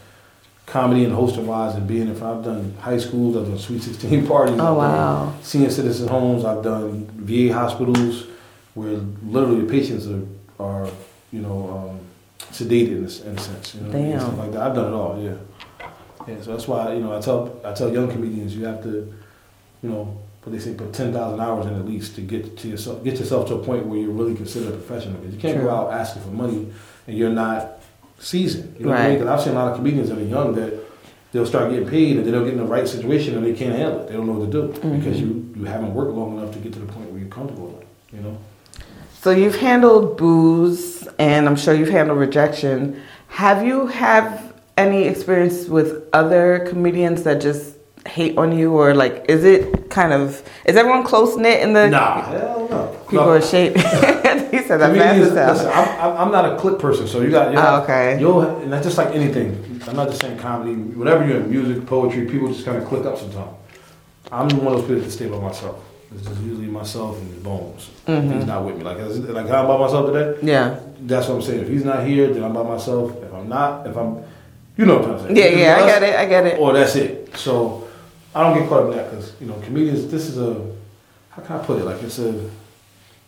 [0.67, 2.39] comedy and hosting wise and being in front.
[2.39, 4.60] I've done high schools, I've done Sweet 16 parties.
[4.60, 5.34] Oh, wow.
[5.41, 8.27] Senior citizen homes, I've done VA hospitals
[8.75, 10.23] where literally the patients are,
[10.60, 10.89] are
[11.32, 11.99] you know, um,
[12.51, 13.75] sedated in a, in a sense.
[13.75, 14.19] You know, and Damn.
[14.19, 14.62] stuff like that.
[14.62, 15.88] I've done it all, yeah.
[16.27, 19.13] Yeah, so that's why, you know, I tell, I tell young comedians you have to,
[19.82, 23.03] you know, what they say, put 10,000 hours in at least to get to yourself,
[23.06, 25.17] get yourself to a point where you're really considered a professional.
[25.19, 25.65] Because you can't True.
[25.65, 26.71] go out asking for money
[27.08, 27.82] and you're not
[28.19, 28.75] seasoned.
[28.80, 29.19] You know what I mean?
[29.19, 30.73] Because I've seen a lot of comedians that are young that
[31.32, 33.53] they'll start getting paid and then they don't get in the right situation and they
[33.53, 34.08] can't handle it.
[34.08, 34.99] They don't know what to do Mm-hmm.
[34.99, 37.84] because you, you haven't worked long enough to get to the point where you're comfortable.
[38.12, 38.38] You know?
[39.21, 43.01] So you've handled booze, and I'm sure you've handled rejection.
[43.30, 47.77] Have you have any experience with other comedians that just
[48.08, 51.89] hate on you, or like, is it kind of is everyone close knit in the?
[51.89, 52.88] Nah, hell no.
[53.10, 53.32] People No.
[53.32, 53.78] are shaped.
[53.78, 55.54] he said that fast Comedians, as hell.
[55.54, 57.52] listen, I'm, I'm- not a clip person, so you got.
[57.52, 58.20] You Oh, got okay.
[58.20, 59.82] You'll, and that's just like anything.
[59.88, 60.74] I'm not just saying comedy.
[60.74, 63.56] Whatever you're in, music, poetry, people just kind of click up sometimes.
[64.32, 65.82] I'm one of those people that stay by myself.
[66.13, 67.89] It's just usually myself and the Bones.
[68.08, 68.32] Mm-hmm.
[68.34, 68.84] He's not with me.
[68.84, 70.39] Like, like how I'm by myself today.
[70.46, 70.80] Yeah.
[71.02, 71.62] That's what I'm saying.
[71.62, 73.12] If he's not here, then I'm by myself.
[73.24, 74.24] If I'm not, if I'm,
[74.78, 75.36] you know what I'm saying.
[75.38, 76.15] Yeah, yeah, I get it.
[76.15, 76.60] I get it.
[76.60, 77.38] Or that's it.
[77.38, 77.87] So
[78.38, 80.10] I don't get caught up in that because you know comedians.
[80.12, 80.54] This is a
[81.32, 81.86] how can I put it?
[81.86, 82.50] Like it's a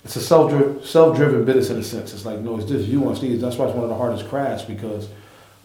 [0.04, 2.14] it's a self self driven business in a sense.
[2.14, 3.40] It's like no, it's just you on stage.
[3.42, 5.10] That's why it's one of the hardest crafts because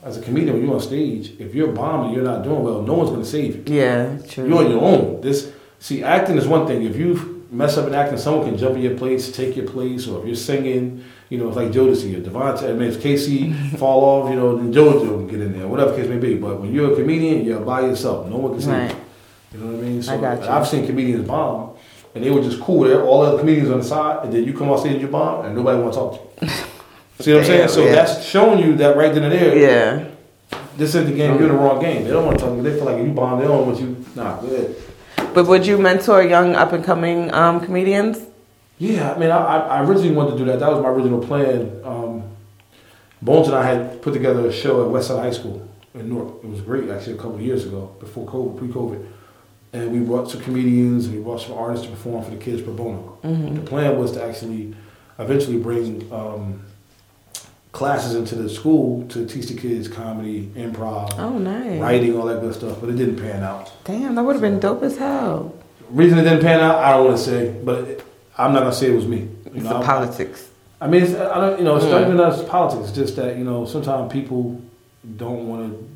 [0.02, 2.82] as a comedian, when you're on stage, if you're bombing, you're not doing well.
[2.82, 3.74] No one's going to save you.
[3.74, 4.46] Yeah, true.
[4.48, 5.20] You're on your own.
[5.20, 6.82] This see, acting is one thing.
[6.82, 10.06] If you mess up in acting, someone can jump in your place, take your place,
[10.08, 12.68] or if you're singing, you know, it's like Jodeci or DeVante.
[12.68, 15.92] I mean, if K-Ci fall off, you know, then JoJo can get in there, whatever
[15.92, 16.34] the case may be.
[16.34, 18.28] But when you're a comedian, you're by yourself.
[18.28, 18.90] No one can save Right.
[18.90, 19.03] you.
[20.00, 20.50] Know what I got you.
[20.50, 21.76] I've seen comedians bomb,
[22.14, 22.84] and they were just cool.
[22.84, 25.02] They're all the other comedians on the side, and then you come off stage and
[25.02, 26.52] you bomb, and nobody want to talk to you.
[27.20, 27.68] See what I'm saying?
[27.68, 27.92] So yeah.
[27.92, 29.56] that's showing you that right then and there.
[29.56, 30.08] Yeah.
[30.76, 31.34] This is the game.
[31.34, 32.04] You're in the wrong game.
[32.04, 32.62] They don't want to talk to you.
[32.62, 34.04] They feel like if you bomb, they don't want you.
[34.16, 34.76] Nah, go ahead.
[35.32, 38.18] But would you mentor young up and coming um, comedians?
[38.78, 40.58] Yeah, I mean, I, I originally wanted to do that.
[40.58, 41.80] That was my original plan.
[41.84, 42.24] Um,
[43.22, 46.44] Bones and I had put together a show at Westside High School in Newark.
[46.44, 49.06] It was great, actually, a couple of years ago, before COVID, pre-COVID.
[49.74, 52.62] And we brought some comedians and we brought some artists to perform for the kids
[52.62, 53.18] pro bono.
[53.24, 53.56] Mm-hmm.
[53.56, 54.72] The plan was to actually
[55.18, 56.62] eventually bring um,
[57.72, 61.80] classes into the school to teach the kids comedy, improv, Oh, nice.
[61.80, 62.78] writing, all that good stuff.
[62.80, 63.72] But it didn't pan out.
[63.84, 65.52] Damn, that would have been dope as hell.
[65.90, 68.04] Reason it didn't pan out, I don't want to say, but it,
[68.38, 69.18] I'm not gonna say it was me.
[69.18, 70.48] You It's know, the I'm- politics.
[70.80, 72.06] I mean, it's, I don't, you know, it's not Mm.
[72.14, 72.88] even as politics.
[72.90, 74.60] It's just that you know, sometimes people
[75.16, 75.88] don't want to.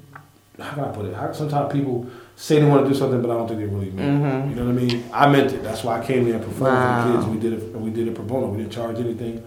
[0.68, 1.14] How can I put it?
[1.14, 3.90] How, sometimes people say they want to do something, but I don't think they really
[3.90, 3.98] mean.
[4.00, 4.20] it.
[4.22, 4.50] Mhm.
[4.50, 5.04] You know what I mean?
[5.12, 5.62] I meant it.
[5.62, 7.02] That's why I came there and performed Wow.
[7.04, 7.26] for the kids.
[7.34, 7.80] We did it.
[7.80, 8.48] We did it pro bono.
[8.48, 9.42] We didn't charge anything.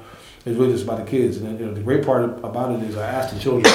[0.46, 1.38] It's really just about the kids.
[1.38, 3.72] And then, you know, the great part about it is I asked the children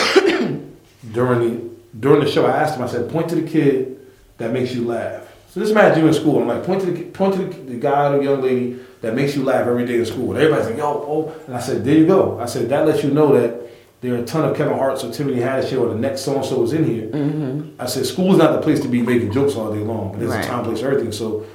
[1.13, 1.61] during the
[2.01, 2.45] during the show.
[2.47, 2.83] I asked them.
[2.87, 3.97] I said, point to the kid
[4.39, 5.23] that makes you laugh.
[5.51, 6.43] So this imagine you in school.
[6.43, 9.15] I'm like, point to the point to the, the guy or the young lady that
[9.15, 10.33] makes you laugh every day in school.
[10.33, 11.35] And everybody's like, yo, oh.
[11.47, 12.41] And I said, there you go.
[12.41, 13.63] I said that lets you know that
[14.01, 16.37] there are a ton of Kevin Hart's or Timothy Haddish here or the next so
[16.37, 17.07] and so is in here.
[17.09, 17.81] Mm-hmm.
[17.81, 20.21] I said, school is not the place to be making jokes all day long, but
[20.21, 20.45] there's Right.
[20.45, 21.13] a time, place, everything.
[21.13, 21.47] So,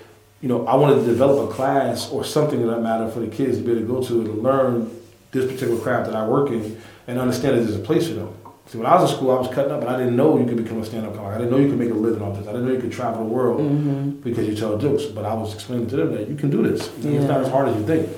[0.42, 3.28] you know, I wanted to develop a class or something of that matter for the
[3.28, 4.92] kids to be able to go to and learn
[5.32, 6.78] this particular craft that I work in
[7.08, 8.34] and understand that there's a place for them.
[8.68, 10.46] See, when I was in school, I was cutting up, and I didn't know you
[10.46, 11.34] could become a stand-up comic.
[11.36, 12.48] I didn't know you could make a living off this.
[12.48, 14.10] I didn't know you could travel the world Mm-hmm.
[14.22, 15.06] because you tell jokes.
[15.06, 16.88] But I was explaining to them that you can do this.
[16.98, 18.10] It's not as hard as you think.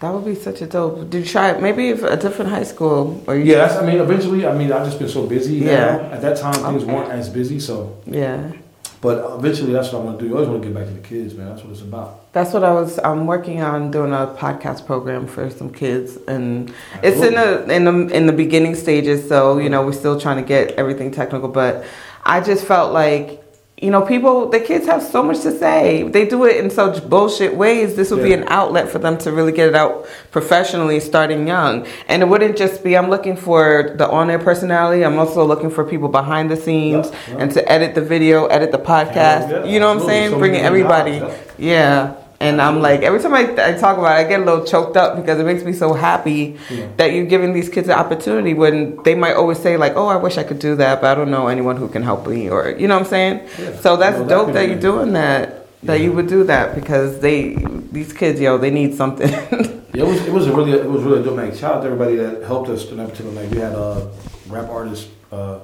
[0.00, 1.10] That would be such a dope.
[1.10, 1.60] Did you try it?
[1.60, 3.44] Maybe if a different high school or you?
[3.44, 5.56] Yeah, that's, I mean, eventually, I mean, I've just been so busy.
[5.56, 5.96] Yeah.
[5.96, 6.00] Now.
[6.12, 6.92] At that time, things Okay.
[6.94, 7.96] weren't as busy, so.
[8.06, 8.52] Yeah.
[9.00, 10.28] But eventually, that's what I want to do.
[10.28, 11.48] You always want to get back to the kids, man.
[11.48, 12.32] That's what it's about.
[12.32, 12.98] That's what I was.
[13.04, 17.84] I'm working on doing a podcast program for some kids, and it's in the in
[17.84, 19.28] the in the beginning stages.
[19.28, 21.48] So you know, we're still trying to get everything technical.
[21.48, 21.84] But
[22.24, 23.40] I just felt like,
[23.80, 26.02] you know, people, the kids have so much to say.
[26.02, 27.94] They do it in such bullshit ways.
[27.94, 31.86] This would be an outlet for them to really get it out professionally, starting young.
[32.08, 32.96] And it wouldn't just be.
[32.96, 35.04] I'm looking for the on-air personality.
[35.04, 37.36] I'm also looking for people behind the scenes Yeah, yeah.
[37.38, 39.50] and to edit the video, edit the podcast.
[39.50, 40.30] Yeah, you know what I'm saying?
[40.30, 41.22] So Bringing everybody.
[41.56, 42.16] Yeah.
[42.40, 44.96] And I'm like, every time I, I talk about it, I get a little choked
[44.96, 46.86] up because it makes me so happy Yeah.
[46.96, 50.14] that you're giving these kids an opportunity when they might always say, like, oh, I
[50.16, 52.70] wish I could do that, but I don't know anyone who can help me, or,
[52.70, 53.40] you know what I'm saying?
[53.58, 53.80] Yeah.
[53.80, 56.04] So that's No, dope that you're doing that, that Yeah.
[56.04, 57.56] you would do that because they,
[57.90, 59.30] these kids, yo, they need something.
[59.94, 61.56] Yeah, it was it was a really it was really a dope night.
[61.56, 63.50] Shout out to everybody that helped us in that particular night.
[63.50, 64.06] We had uh,
[64.46, 65.60] rap artist uh,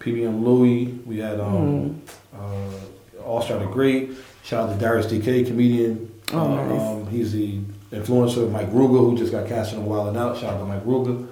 [0.00, 0.86] PBM Louie.
[1.04, 2.00] We had um,
[2.34, 4.12] uh, All Star the Great.
[4.48, 6.10] Shout out to Darius DK, comedian.
[6.32, 6.80] Oh, Uh, nice.
[6.80, 7.58] um, he's the
[7.92, 10.38] influencer of Mike Ruger, who just got cast in a Wild 'N Out.
[10.38, 11.26] Shout out to Mike Ruger.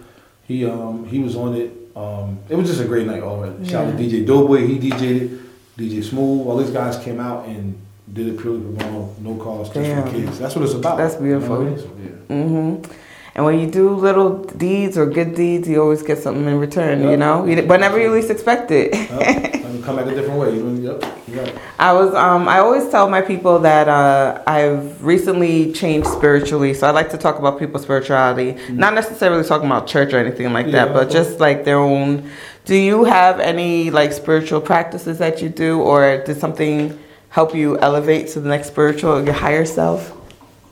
[0.46, 1.70] He um, he was on it.
[1.96, 3.66] Um, it was just a great night all around.
[3.66, 5.31] Shout out to DJ Doughboy, he DJ'd it.
[5.79, 7.74] DJ Smooth, all these guys came out and
[8.12, 10.02] did it purely for no, no cost, just Damn.
[10.05, 10.38] for kids.
[10.38, 10.98] That's what it's about.
[10.98, 11.64] That's beautiful.
[11.64, 12.18] You know I mean?
[12.29, 12.37] Yeah.
[12.85, 12.92] hmm
[13.35, 17.02] And when you do little deeds or good deeds, you always get something in return,
[17.11, 17.42] you know?
[17.44, 18.94] Whenever you least expect it.
[18.94, 19.52] Yep.
[19.87, 20.55] Come back a different way.
[20.57, 21.03] You know, yep.
[21.29, 21.55] Right.
[21.79, 26.75] I was um I always tell my people that uh I've recently changed spiritually.
[26.75, 28.57] So I like to talk about people's spirituality.
[28.68, 32.29] Not necessarily talking about church or anything like that, but just like their own
[32.64, 37.79] do you have any like spiritual practices that you do or did something help you
[37.79, 40.11] elevate to the next spiritual your higher self?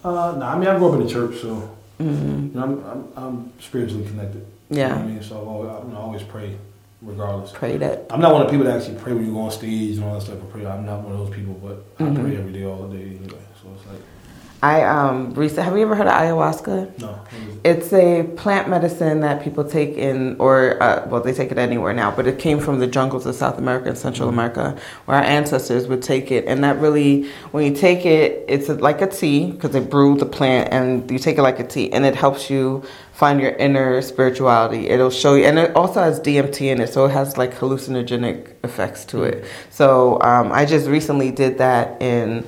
[0.05, 1.55] Uh, nah, I mean, I grew up in the church, so
[1.99, 4.45] hmm you know, I'm, I'm, I'm spiritually connected.
[4.71, 4.89] You know Yeah.
[4.97, 6.57] what I mean, so I've always, I, you know, I always pray,
[7.05, 7.53] regardless.
[7.53, 8.07] Pray that.
[8.11, 10.05] I'm not one of the people that actually pray when you go on stage and
[10.05, 10.39] all that stuff.
[10.43, 10.67] I pray.
[10.67, 12.21] I'm not one of those people, but I Mhm.
[12.23, 13.44] pray every day, all day, anyway.
[14.65, 15.65] So it's like, I um recent.
[15.65, 17.01] Have you ever heard of ayahuasca?
[17.01, 17.21] No.
[17.65, 21.95] It's a plant medicine that people take in, or uh, well, they take it anywhere
[21.95, 25.25] now, but it came from the jungles of South America and Central America, where our
[25.25, 26.45] ancestors would take it.
[26.47, 30.27] And that really, when you take it, it's like a tea because they brew the
[30.27, 34.03] plant, and you take it like a tea, and it helps you find your inner
[34.03, 34.89] spirituality.
[34.89, 38.55] It'll show you, and it also has DMT in it, so it has like hallucinogenic
[38.65, 39.47] effects to it.
[39.71, 42.47] So um, I just recently did that in.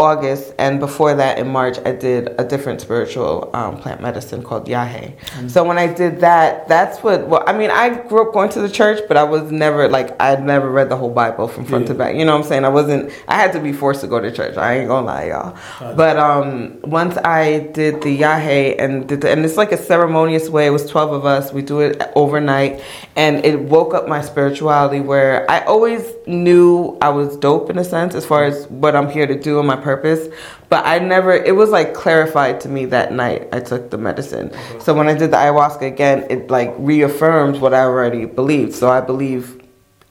[0.00, 4.66] August, and before that in March, I did a different spiritual um, plant medicine called
[4.66, 5.14] Yahe.
[5.14, 5.48] Mm-hmm.
[5.48, 7.28] So when I did that, that's what.
[7.28, 10.18] Well, I mean, I grew up going to the church, but I was never like
[10.18, 11.92] I'd never read the whole Bible from front yeah.
[11.92, 12.16] to back.
[12.16, 12.64] You know what I'm saying?
[12.64, 13.12] I wasn't.
[13.28, 14.56] I had to be forced to go to church.
[14.56, 15.58] I ain't gonna lie, y'all.
[15.94, 20.48] But um, once I did the Yahe and did the, and it's like a ceremonious
[20.48, 20.66] way.
[20.66, 21.52] It was 12 of us.
[21.52, 22.82] We do it overnight,
[23.16, 25.00] and it woke up my spirituality.
[25.00, 29.10] Where I always knew I was dope in a sense, as far as what I'm
[29.10, 30.28] here to do and my purpose.
[30.68, 34.48] But I never, it was like clarified to me that night I took the medicine.
[34.48, 34.80] Okay.
[34.80, 38.74] So when I did the ayahuasca again, it like reaffirms what I already believed.
[38.74, 39.60] So I believe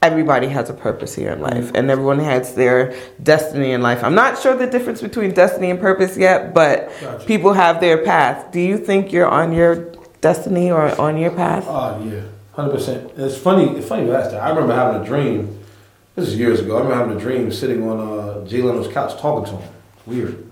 [0.02, 1.76] everybody has a purpose here in life mm-hmm.
[1.76, 4.02] and everyone has their destiny in life.
[4.02, 7.26] I'm not sure the difference between destiny and purpose yet, but gotcha.
[7.26, 8.50] people have their path.
[8.52, 11.64] Do you think you're on your destiny or on your path?
[11.68, 12.22] Oh, yeah.
[12.56, 13.18] 100%.
[13.18, 14.42] It's funny, it's funny you asked that.
[14.42, 15.59] I remember having a dream
[16.20, 16.76] this is years ago.
[16.76, 19.72] I remember having a dream sitting on uh, Jay Leno's couch talking to him.
[20.06, 20.50] Weird.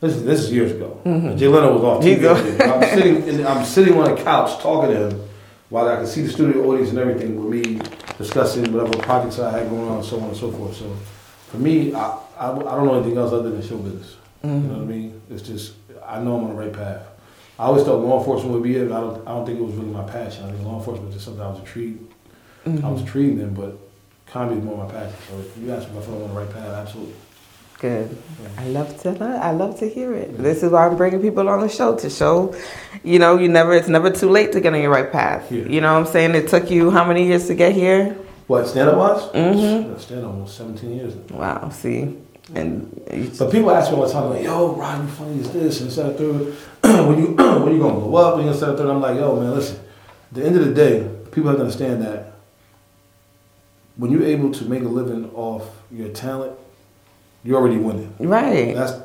[0.00, 1.00] This is this is years ago.
[1.04, 1.36] Mm-hmm.
[1.36, 2.60] Jay Leno was off TV.
[2.68, 5.28] I'm sitting in, I'm sitting on a couch talking to him
[5.68, 7.80] while I can see the studio audience and everything with me
[8.18, 10.76] discussing whatever projects I had going on and so on and so forth.
[10.76, 10.92] So
[11.48, 14.16] for me, I, I, I don't know anything else other than show business.
[14.42, 14.48] Mm-hmm.
[14.48, 15.22] You know what I mean?
[15.30, 17.02] It's just I know I'm on the right path.
[17.58, 18.90] I always thought law enforcement would be it.
[18.90, 20.46] I don't I don't think it was really my passion.
[20.46, 22.12] I think law enforcement was just something I was intrigued.
[22.66, 22.84] Mm-hmm.
[22.84, 23.78] I was intrigued in, but
[24.32, 25.14] comedy is more my passion.
[25.28, 27.14] So if you ask me if I'm on the right path, absolutely.
[27.78, 28.16] Good.
[28.58, 30.38] I love to I love to hear it.
[30.38, 32.54] This is why I'm bringing people on the show to show,
[33.02, 35.50] you know, you never it's never too late to get on your right path.
[35.50, 35.64] Yeah.
[35.64, 36.34] You know what I'm saying?
[36.36, 38.16] It took you how many years to get here?
[38.46, 39.32] What stand up was?
[39.32, 39.98] Mm-hmm.
[39.98, 41.14] Stand up almost 17 years.
[41.30, 41.70] Wow.
[41.70, 42.16] See.
[42.54, 42.88] And
[43.38, 45.90] but people ask me all the time, like, "Yo, Rod, you funny as this and
[45.90, 46.54] that third.
[47.08, 47.26] when you
[47.64, 48.36] when you gonna blow up?
[48.36, 48.90] When you gonna third?
[48.90, 49.76] I'm like, "Yo, man, listen.
[49.76, 52.31] At the end of the day, people have to understand that
[54.02, 56.52] when you're able to make a living off your talent,
[57.44, 58.12] you're already winning.
[58.18, 58.74] Right.
[58.74, 59.00] That's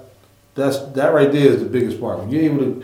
[0.56, 2.18] that's that right there is the biggest part.
[2.18, 2.84] When you're able to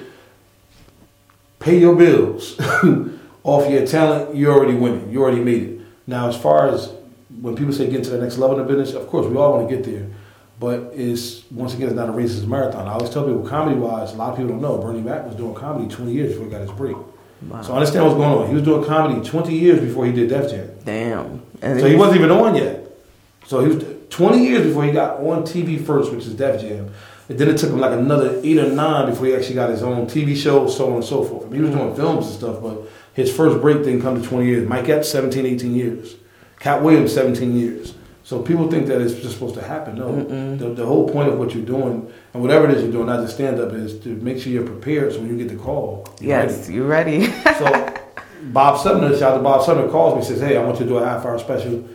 [1.59, 2.59] pay your bills
[3.43, 5.09] off your talent, you're already winning.
[5.11, 5.81] You already made it.
[6.05, 6.93] Now, as far as
[7.41, 9.53] when people say get to the next level in the business, of course we all
[9.53, 10.05] want to get there.
[10.59, 12.87] But it's once again it's not a race, it's a marathon.
[12.87, 14.77] I always tell people comedy wise, a lot of people don't know.
[14.77, 16.95] Bernie Mac was doing comedy 20 years before he got his break.
[17.49, 17.61] Wow.
[17.61, 18.47] So I understand what's going on.
[18.47, 20.69] He was doing comedy 20 years before he did Def Jam.
[20.85, 21.41] Damn.
[21.61, 22.83] And so he wasn't even on yet.
[23.45, 26.91] So he was 20 years before he got on TV first, which is Def Jam.
[27.29, 29.81] And then it took him like another eight or nine before he actually got his
[29.81, 31.45] own TV show, so on and so forth.
[31.45, 32.81] I mean, he was doing films and stuff, but
[33.13, 34.67] his first break didn't come to 20 years.
[34.67, 36.15] Mike Epps, 17, 18 years.
[36.59, 37.93] Katt Williams, 17 years.
[38.25, 39.95] So people think that it's just supposed to happen.
[39.95, 43.07] No, the, the, whole point of what you're doing and whatever it is you're doing,
[43.07, 45.11] not just stand up, is to make sure you're prepared.
[45.11, 46.73] So when you get the call, you're yes, ready.
[46.73, 47.25] you're ready.
[47.59, 47.95] so
[48.43, 50.89] Bob Sumner, shout out to Bob Sumner, calls me says, "Hey, I want you to
[50.89, 51.87] do a half hour special.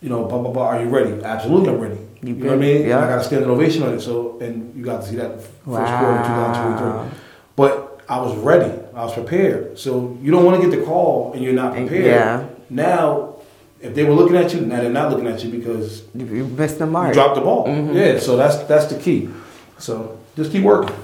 [0.00, 0.66] You know, blah blah blah.
[0.68, 1.22] Are you ready?
[1.22, 2.00] Absolutely, I'm ready.
[2.22, 2.88] You, you know what I mean?
[2.88, 3.04] Yeah.
[3.04, 4.00] I got a standing ovation on it.
[4.00, 5.98] So, and you got to see that first wow.
[6.00, 7.20] quarter of 2023.
[7.56, 8.72] But I was ready.
[8.94, 9.78] I was prepared.
[9.78, 12.04] So you don't want to get the call and you're not prepared.
[12.04, 12.48] Yeah.
[12.70, 13.33] Now
[13.84, 16.78] if they were looking at you, now they're not looking at you because you missed
[16.78, 17.08] the mark.
[17.08, 17.66] You dropped the ball.
[17.66, 17.94] Mm-hmm.
[17.94, 19.28] Yeah, so that's that's the key.
[19.78, 20.96] So just keep working.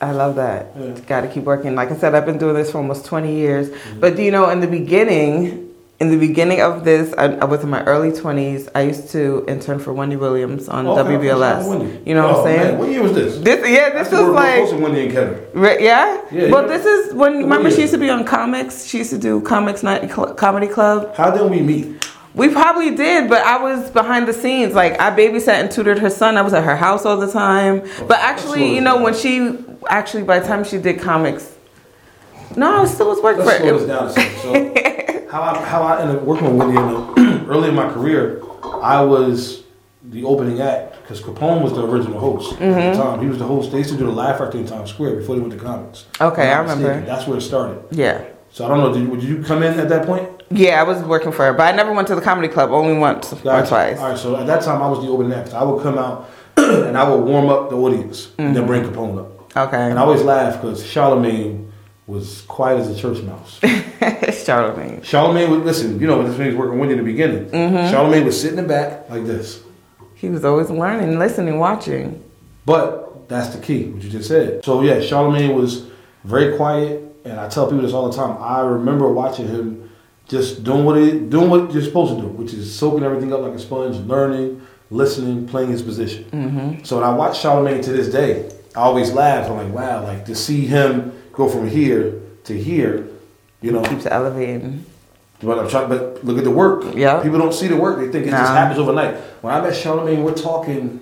[0.00, 0.72] I love that.
[0.78, 0.92] Yeah.
[1.06, 1.74] Got to keep working.
[1.74, 3.68] Like I said, I've been doing this for almost 20 years.
[3.68, 4.00] Mm-hmm.
[4.00, 7.64] But do you know, in the beginning, in the beginning of this, I, I, was
[7.64, 8.68] in my early 20s.
[8.76, 12.06] I used to intern for Wendy Williams on okay, WBLS.
[12.06, 12.60] You know oh, what I'm oh, saying?
[12.60, 12.78] Man.
[12.78, 13.38] What year was this?
[13.38, 15.44] This yeah, this was like Wendy and Kevin.
[15.52, 16.24] Right, yeah?
[16.30, 16.50] yeah.
[16.52, 18.84] Well, this is when remember she used to be on comics.
[18.84, 21.16] She used to do comics night comedy club.
[21.16, 22.08] How did we meet?
[22.34, 24.74] We probably did, but I was behind the scenes.
[24.74, 26.36] Like I babysat and tutored her son.
[26.36, 27.80] I was at her house all the time.
[28.06, 31.56] But actually, you know, when she actually by the time she did comics,
[32.56, 36.00] no, I still was working Let's for slow this down So how I how I
[36.00, 38.42] ended up working with Wendy in the, early in my career,
[38.82, 39.64] I was
[40.04, 42.64] the opening act because Capone was the original host mm-hmm.
[42.64, 43.00] at the mm-hmm.
[43.00, 43.20] time.
[43.20, 43.72] He was the host.
[43.72, 46.06] They used to do the Laugh Factory in Times Square before they went to comics.
[46.20, 46.88] Okay, I remember.
[46.88, 47.06] Mistaken.
[47.06, 47.82] That's where it started.
[47.90, 48.24] Yeah.
[48.50, 48.92] So I don't know.
[48.92, 50.37] Did you, did you come in at that point?
[50.50, 52.70] Yeah, I was working for her, but I never went to the comedy club.
[52.70, 53.50] Only once gotcha.
[53.50, 53.98] or twice.
[53.98, 54.18] All right.
[54.18, 55.52] So at that time, I was the opening act.
[55.52, 58.42] I would come out and I would warm up the audience mm-hmm.
[58.42, 59.56] and then bring Capone up.
[59.56, 59.90] Okay.
[59.90, 61.72] And I always laugh because Charlemagne
[62.06, 63.60] was quiet as a church mouse.
[64.44, 65.02] Charlemagne.
[65.02, 66.00] Charlemagne would listen.
[66.00, 67.50] You know, when this man was working with you in the beginning.
[67.50, 67.90] Mm-hmm.
[67.92, 69.62] Charlemagne was sitting in the back like this.
[70.14, 72.24] He was always learning, listening, watching.
[72.64, 74.64] But that's the key, what you just said.
[74.64, 75.86] So yeah, Charlemagne was
[76.24, 78.36] very quiet, and I tell people this all the time.
[78.42, 79.87] I remember watching him
[80.28, 83.40] just doing what he doing what you're supposed to do, which is soaking everything up
[83.40, 84.60] like a sponge, learning,
[84.90, 86.24] listening, playing his position.
[86.24, 86.84] Mm-hmm.
[86.84, 89.50] So when I watch Charlemagne to this day, I always laugh.
[89.50, 93.08] I'm like, wow, like to see him go from here to here,
[93.62, 93.82] you know.
[93.82, 94.84] Keeps elevating.
[95.40, 96.94] But I'm trying, but look at the work.
[96.96, 97.22] Yeah.
[97.22, 97.98] People don't see the work.
[97.98, 99.14] They think it just happens overnight.
[99.40, 101.00] When I met Charlemagne, we're talking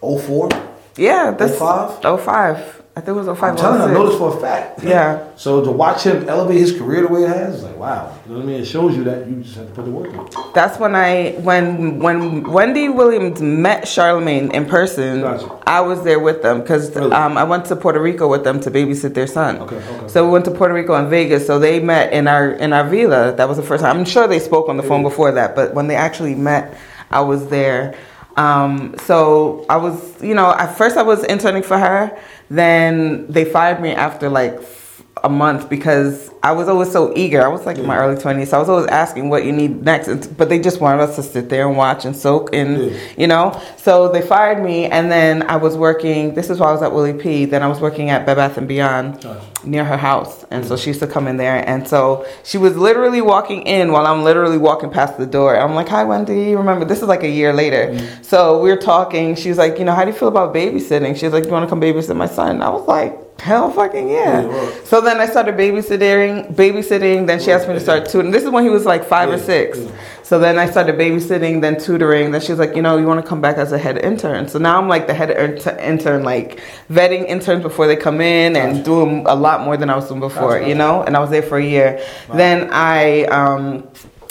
[0.00, 0.50] 04.
[0.96, 2.02] Yeah, that's 05?
[2.20, 2.82] 05.
[2.96, 3.42] I think it was 05.
[3.42, 4.84] I'm telling you, I noticed for a fact.
[4.84, 5.26] Yeah.
[5.34, 8.16] So to watch him elevate his career the way it has, it's like wow.
[8.24, 8.60] You know what I mean?
[8.60, 10.52] It shows you that you just have to put the work in.
[10.54, 15.22] That's when I when when Wendy Williams met Charlemagne in person.
[15.22, 15.58] Gotcha.
[15.66, 17.10] I was there with them because Really?
[17.10, 19.58] um, I went to Puerto Rico with them to babysit their son.
[19.58, 20.08] Okay, okay.
[20.08, 21.48] So we went to Puerto Rico and Vegas.
[21.48, 23.34] So they met in our in our villa.
[23.34, 23.98] That was the first time.
[23.98, 26.78] I'm sure they spoke on the phone before that, but when they actually met,
[27.10, 27.96] I was there.
[28.36, 32.16] Um, so I was, you know, at first I was interning for her.
[32.50, 34.60] Then they fired me after like
[35.24, 37.42] a month because I was always so eager.
[37.42, 38.48] I was like in my early 20s.
[38.48, 40.36] So I was always asking what you need next.
[40.36, 42.98] But they just wanted us to sit there and watch and soak and, Yeah.
[43.16, 43.58] you know.
[43.78, 44.84] So they fired me.
[44.84, 47.46] And then I was working, this is why I was at Willie P.
[47.46, 49.26] Then I was working at Bed Bath & Beyond
[49.64, 50.44] near her house.
[50.50, 51.66] And so she used to come in there.
[51.66, 55.56] And so she was literally walking in while I'm literally walking past the door.
[55.58, 56.54] I'm like, hi, Wendy.
[56.54, 57.86] Remember, this is like a year later.
[57.86, 58.22] Mm-hmm.
[58.22, 59.34] So we were talking.
[59.34, 61.16] She was like, you know, how do you feel about babysitting?
[61.16, 62.60] She was like, you want to come babysit my son?
[62.60, 64.42] I was like, hell fucking yeah.
[64.48, 64.70] Yeah.
[64.84, 67.26] So then I started babysitting, babysitting.
[67.26, 68.30] Then she asked me to start tutoring.
[68.30, 69.78] This is when he was like five or six.
[69.78, 69.90] yeah.
[70.22, 72.30] So then I started babysitting, then tutoring.
[72.30, 74.48] Then she was like, you know, you want to come back as a head intern.
[74.48, 78.56] So now I'm like the head inter- intern, like vetting interns before they come in
[78.56, 78.84] and Gotcha.
[78.84, 80.68] doing a lot more than I was doing before, Gotcha.
[80.68, 81.02] you know?
[81.02, 82.02] And I was there for a year.
[82.32, 83.86] Then I, um,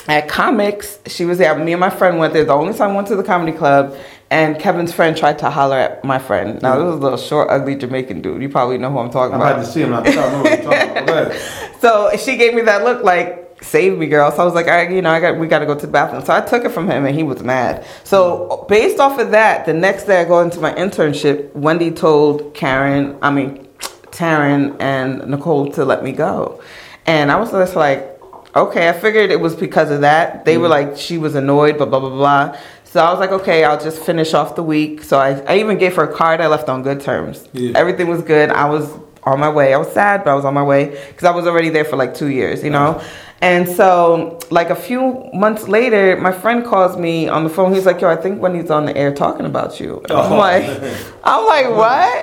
[0.07, 1.55] at comics, she was there.
[1.57, 2.43] Me and my friend went there.
[2.43, 3.95] The only time I went to the comedy club.
[4.33, 6.59] And Kevin's friend tried to holler at my friend.
[6.59, 8.41] Now, this is a little short, ugly Jamaican dude.
[8.41, 9.57] You probably know who I'm talking I'm about.
[9.57, 9.93] glad to see him.
[9.93, 11.31] I I know what talking about.
[11.81, 14.73] So she gave me that look like save me girl so i was like all
[14.73, 16.65] right you know i got we got to go to the bathroom so i took
[16.65, 20.19] it from him and he was mad so based off of that the next day
[20.19, 23.65] i go into my internship wendy told karen i mean
[24.11, 26.61] taryn and nicole to let me go
[27.05, 28.19] and i was just like
[28.53, 30.89] okay i figured it was because of that they were mm-hmm.
[30.89, 32.57] like she was annoyed but blah blah blah
[32.93, 35.77] so i was like okay i'll just finish off the week so i, I even
[35.83, 37.71] gave her a card i left on good terms Yeah.
[37.81, 38.85] everything was good i was
[39.31, 39.73] on my way.
[39.73, 41.95] I was sad, but I was on my way because I was already there for
[41.95, 43.01] like two years, you know.
[43.41, 45.01] And so, like a few
[45.33, 47.73] months later, my friend calls me on the phone.
[47.73, 50.37] He's like, "Yo, I think Wendy's on the air talking about you." And I'm Oh.
[50.47, 50.65] like,
[51.23, 52.19] "I'm like, what?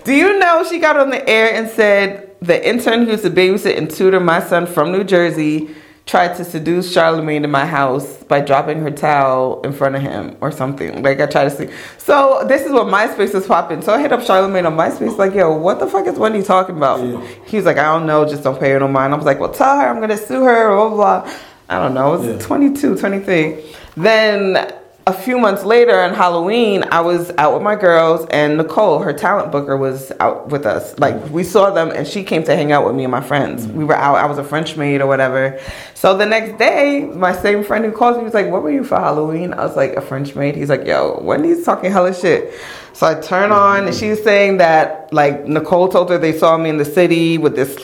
[0.04, 3.30] Do you know she got on the air and said the intern who used to
[3.30, 5.70] babysit and tutor my son from New Jersey
[6.08, 10.36] tried to seduce Charlamagne to my house by dropping her towel in front of him
[10.40, 11.02] or something.
[11.02, 11.68] Like I tried to see.
[11.98, 13.82] So this is what MySpace was popping.
[13.82, 16.78] So I hit up Charlamagne on MySpace, like, yo, what the fuck is Wendy talking
[16.78, 17.04] about?
[17.04, 17.22] Yeah.
[17.46, 19.12] He was like, I don't know, just don't pay her no mind.
[19.12, 21.20] I was like, well, tell her I'm gonna sue her, blah blah.
[21.22, 21.34] blah.
[21.68, 22.14] I don't know.
[22.14, 22.38] I was Yeah.
[22.38, 23.74] 22, 23.
[23.98, 24.72] Then
[25.08, 29.14] a few months later on Halloween, I was out with my girls and Nicole, her
[29.14, 30.98] talent booker, was out with us.
[30.98, 33.66] Like we saw them and she came to hang out with me and my friends.
[33.66, 35.58] We were out, I was a French maid or whatever.
[35.94, 38.84] So the next day, my same friend who calls me was like, What were you
[38.84, 39.54] for Halloween?
[39.54, 40.56] I was like, a French maid.
[40.56, 42.52] He's like, Yo, Wendy's talking hella shit.
[42.92, 46.68] So I turn on and she's saying that like Nicole told her they saw me
[46.68, 47.74] in the city with this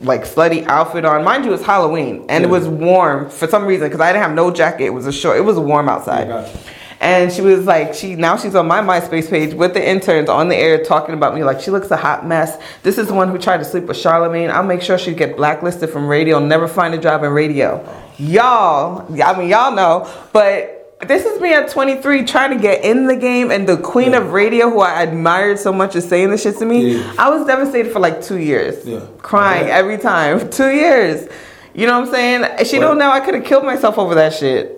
[0.00, 1.24] like slutty outfit on.
[1.24, 4.34] Mind you, it's Halloween and it was warm for some reason because I didn't have
[4.34, 4.84] no jacket.
[4.84, 5.36] It was a short.
[5.36, 6.28] It was warm outside.
[6.28, 6.56] Yeah.
[7.00, 10.48] And she was like, she now she's on my MySpace page with the interns on
[10.48, 11.44] the air talking about me.
[11.44, 12.60] Like she looks a hot mess.
[12.82, 14.50] This is the one who tried to sleep with Charlamagne.
[14.50, 16.40] I'll make sure she get blacklisted from radio.
[16.40, 17.86] Never find a job in radio.
[18.18, 20.74] Y'all, I mean y'all know, but.
[21.06, 24.18] This is me at 23 trying to get in the game, and the queen Yeah.
[24.18, 26.94] of radio, who I admired so much, is saying this shit to me.
[26.96, 27.12] Yeah.
[27.16, 29.00] I was devastated for like two years, Yeah.
[29.18, 30.48] crying every time.
[30.50, 31.28] Two years,
[31.72, 32.64] you know what I'm saying?
[32.66, 34.74] She don't know I could have killed myself over that shit.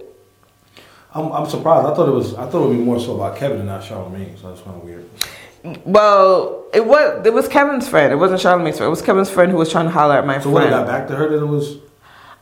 [1.15, 1.87] I'm, I'm surprised.
[1.87, 2.35] I thought it was.
[2.35, 4.39] I thought it would be more so about Kevin and not Charlamagne.
[4.41, 5.07] So that's kind of weird.
[5.85, 8.13] Well, it was it was Kevin's friend.
[8.13, 8.87] It wasn't Charlamagne's friend.
[8.89, 10.45] It was Kevin's friend who was trying to holler at my friend.
[10.45, 11.79] So when it got back to her, that it was.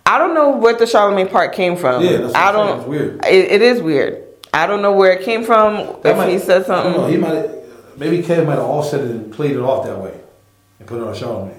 [0.08, 2.02] I don't know what the Charlamagne part came from.
[2.02, 2.78] Yeah, that's what I don't.
[2.80, 3.24] It's weird.
[3.26, 4.24] It, it is weird.
[4.54, 6.00] I don't know where it came from.
[6.02, 6.92] That if might- he said don't know.
[6.96, 7.10] something.
[7.12, 7.50] He might.
[7.98, 10.18] Maybe Kevin might have offset it and played it off that way,
[10.78, 11.54] and put it on Charlamagne.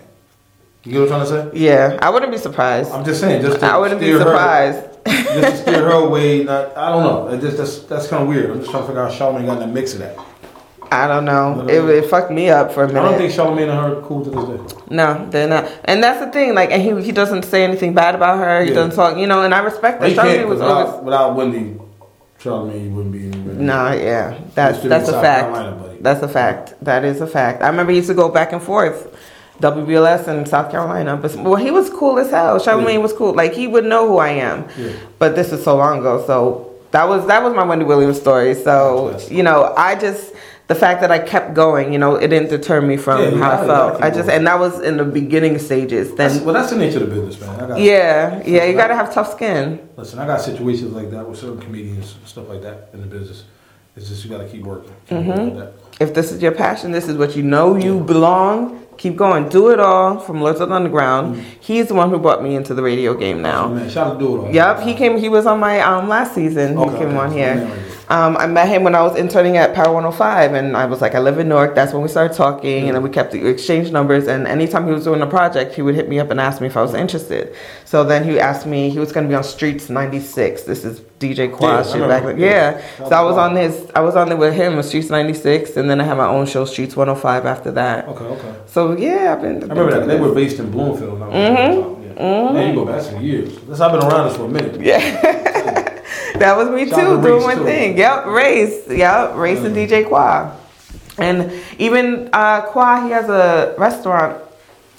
[0.85, 1.59] You get what I'm trying to say?
[1.59, 2.91] Yeah, I wouldn't be surprised.
[2.91, 3.41] I'm just saying.
[3.41, 4.85] Just to I wouldn't be steer her- surprised.
[5.05, 6.43] just to steer her away.
[6.45, 7.27] Not, I don't know.
[7.37, 8.49] It just, that's that's kind of weird.
[8.49, 10.17] I'm just trying to figure out how Charlamagne got in the mix of that.
[10.91, 11.67] I don't know.
[11.69, 13.01] It, it fucked me up for a minute.
[13.01, 14.81] I don't think Charlamagne and her are cool to this day.
[14.89, 15.71] no, they're not.
[15.85, 16.55] And that's the thing.
[16.55, 18.63] Like, and he he doesn't say anything bad about her.
[18.63, 18.75] He Yeah.
[18.75, 19.17] doesn't talk.
[19.17, 20.15] You know, and I respect that.
[20.15, 21.03] Can't was without, always.
[21.05, 21.79] without Wendy
[22.41, 23.55] Charlamagne, wouldn't be anywhere.
[23.55, 25.53] No, yeah, that's Used to be that's a fact.
[25.53, 25.95] Carolina.
[26.01, 26.73] That's a fact.
[26.83, 27.61] That is a fact.
[27.61, 29.15] I remember he used to go back and forth,
[29.61, 31.17] WBLS and South Carolina.
[31.17, 32.57] But well, he was cool as hell.
[32.59, 32.97] Charlamagne Yeah.
[32.99, 33.33] was cool.
[33.33, 34.65] Like he would know who I am.
[34.77, 34.91] Yeah.
[35.19, 38.55] But this is so long ago, so that was that was my Wendy Williams story.
[38.55, 40.33] So you know, I just
[40.69, 43.37] the fact that I kept going, you know, it didn't deter me from Yeah, how
[43.39, 43.93] gotta- I felt.
[43.93, 44.37] gotta I just going.
[44.37, 46.13] and that was in the beginning stages.
[46.13, 47.59] That's, Then well, that's the nature of the business, man.
[47.59, 49.79] I got, yeah, yeah, you gotta have tough skin.
[49.97, 53.43] Listen, I got situations like that with certain comedians stuff like that in the business.
[53.97, 54.93] It's just you got to keep working.
[55.07, 55.29] Keep Mm-hmm.
[55.29, 55.73] working that.
[55.99, 58.85] If this is your passion, this is what you know you belong.
[58.97, 59.49] Keep going.
[59.49, 61.35] Do it all from Lords of the Underground.
[61.35, 61.49] Mm-hmm.
[61.59, 63.67] He's the one who brought me into the radio game now.
[63.69, 64.53] man, shout out to Do It All.
[64.53, 65.17] Yep, he came.
[65.17, 66.77] He was on my um last season.
[66.77, 67.17] Okay, he came okay.
[67.17, 67.79] on here.
[68.09, 68.37] Man, right there.
[68.37, 71.15] Um, I met him when I was interning at Power 105, and I was like,
[71.15, 71.75] I live in Newark.
[71.75, 74.27] That's when we started talking, and then we kept the exchange numbers.
[74.27, 76.67] And anytime he was doing a project, he would hit me up and ask me
[76.67, 77.55] if I was interested.
[77.85, 78.89] So then he asked me.
[78.89, 80.63] He was going to be on Streets 96.
[80.63, 82.37] This is DJ Yeah, I shit back then.
[82.39, 82.49] Yeah.
[82.49, 83.09] Yeah.
[83.09, 83.89] So I was on his.
[83.95, 86.45] I was on there with him with Streets 96, and then I had my own
[86.45, 88.07] show, Streets 105, after that.
[88.07, 88.55] Okay, okay.
[88.67, 89.63] So yeah, I've been.
[89.63, 90.07] I remember that.
[90.07, 91.21] They were based in Bloomfield.
[91.21, 92.53] and I was on top, yeah.
[92.53, 93.59] Man, you go back some years.
[93.61, 94.81] That's, I've been around this for a minute.
[94.81, 95.45] Yeah.
[96.39, 97.63] that was me Shout too, doing my too.
[97.63, 97.97] thing.
[97.97, 98.87] Yep, race.
[98.89, 100.55] Yep, race and DJ Qua.
[101.17, 104.41] And even uh, Qua, he has a restaurant,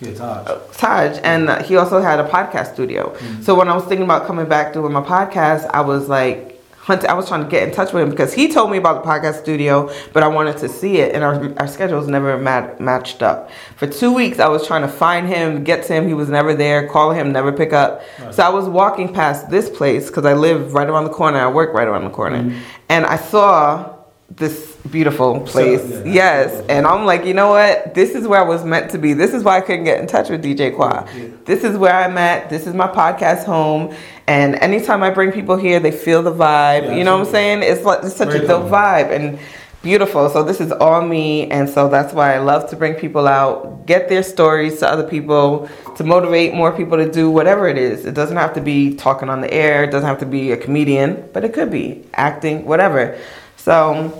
[0.01, 0.76] Yeah, Taj.
[0.76, 3.11] Taj, and he also had a podcast studio.
[3.14, 3.43] Mm-hmm.
[3.43, 6.49] So when I was thinking about coming back doing my podcast, I was like,
[6.91, 9.03] hunt- I was trying to get in touch with him because he told me about
[9.03, 12.80] the podcast studio, but I wanted to see it, and our, our schedules never mat-
[12.80, 13.51] matched up.
[13.76, 16.07] For two weeks, I was trying to find him, get to him.
[16.09, 16.88] He was never there.
[16.88, 18.03] Call him, never pick up.
[18.32, 21.38] So I was walking past this place because I live right around the corner.
[21.38, 22.59] I work right around the corner, mm-hmm.
[22.88, 23.97] and I saw
[24.28, 25.89] this beautiful place.
[25.89, 27.95] yeah, yes, and I'm like, you know what?
[27.95, 29.12] This is where I was meant to be.
[29.12, 31.07] This is why I couldn't get in touch with DJ Qua.
[31.14, 31.28] Yeah.
[31.45, 32.51] This is where I'm at.
[32.51, 33.95] This is my podcast home.
[34.26, 36.85] And anytime I bring people here, they feel the vibe.
[36.85, 37.62] Yeah, you know what I'm saying?
[37.62, 38.70] It's like it's such Very a dope cool.
[38.70, 39.39] vibe and
[39.83, 40.28] beautiful.
[40.28, 43.87] So this is all me, and so that's why I love to bring people out,
[43.87, 48.05] get their stories to other people, to motivate more people to do whatever it is.
[48.05, 49.85] It doesn't have to be talking on the air.
[49.85, 53.18] It doesn't have to be a comedian, but it could be acting, whatever.
[53.57, 54.12] So.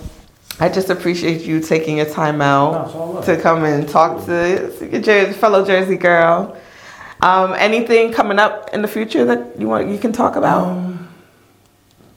[0.61, 3.25] I just appreciate you taking your time No, out right.
[3.25, 6.57] to come and talk to your Jersey, fellow Jersey girl.
[7.23, 10.69] Um, anything coming up in the future that you want you can talk about?
[10.69, 11.09] Um,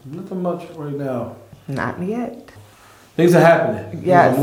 [0.05, 1.35] nothing much right now.
[1.67, 2.51] Not yet.
[3.15, 4.01] Things are happening.
[4.03, 4.35] Yes.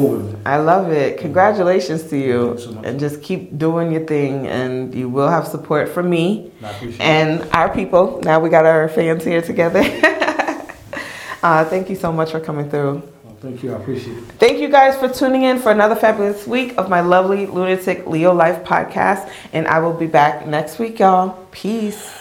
[0.46, 1.18] I love it.
[1.18, 4.46] Congratulations to you, so and just keep doing your thing.
[4.46, 7.00] And you will have support from me I appreciate it.
[7.00, 8.20] and our people.
[8.22, 9.80] Now we got our fans here together.
[11.42, 13.02] uh, thank you so much for coming through.
[13.40, 13.72] Thank you.
[13.72, 14.24] I appreciate it.
[14.38, 18.34] Thank you guys for tuning in for another fabulous week of my lovely lunatic Leo
[18.34, 19.32] Life podcast.
[19.54, 21.46] And I will be back next week, y'all.
[21.50, 22.18] Peace.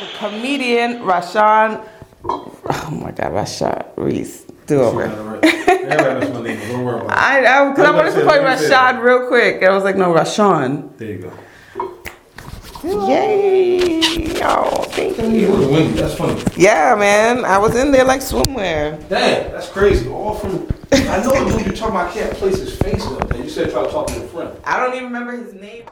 [0.00, 1.82] The comedian Rashaun.
[2.24, 4.44] Oh my God, Rashaun Reese.
[4.66, 5.04] Do over.
[5.42, 6.68] Everybody knows my name.
[6.68, 7.16] Don't worry about it.
[7.16, 9.62] I, I, I I wanted to play say, let me say Rashad real quick.
[9.62, 10.94] And I was like, no, Rashaun.
[10.98, 11.32] There you go.
[12.84, 14.00] Yay.
[14.40, 15.50] Oh, thank you.
[15.50, 16.00] was windy.
[16.00, 16.40] That's funny.
[16.56, 17.44] Yeah, man.
[17.44, 18.96] I was in there like swimwear.
[19.08, 20.08] Dang, that's crazy.
[20.08, 20.68] All from.
[20.92, 23.42] I know when you talking about I can't place his face up there.
[23.42, 24.56] You said try to talk to your friend.
[24.64, 25.84] I don't even remember his name.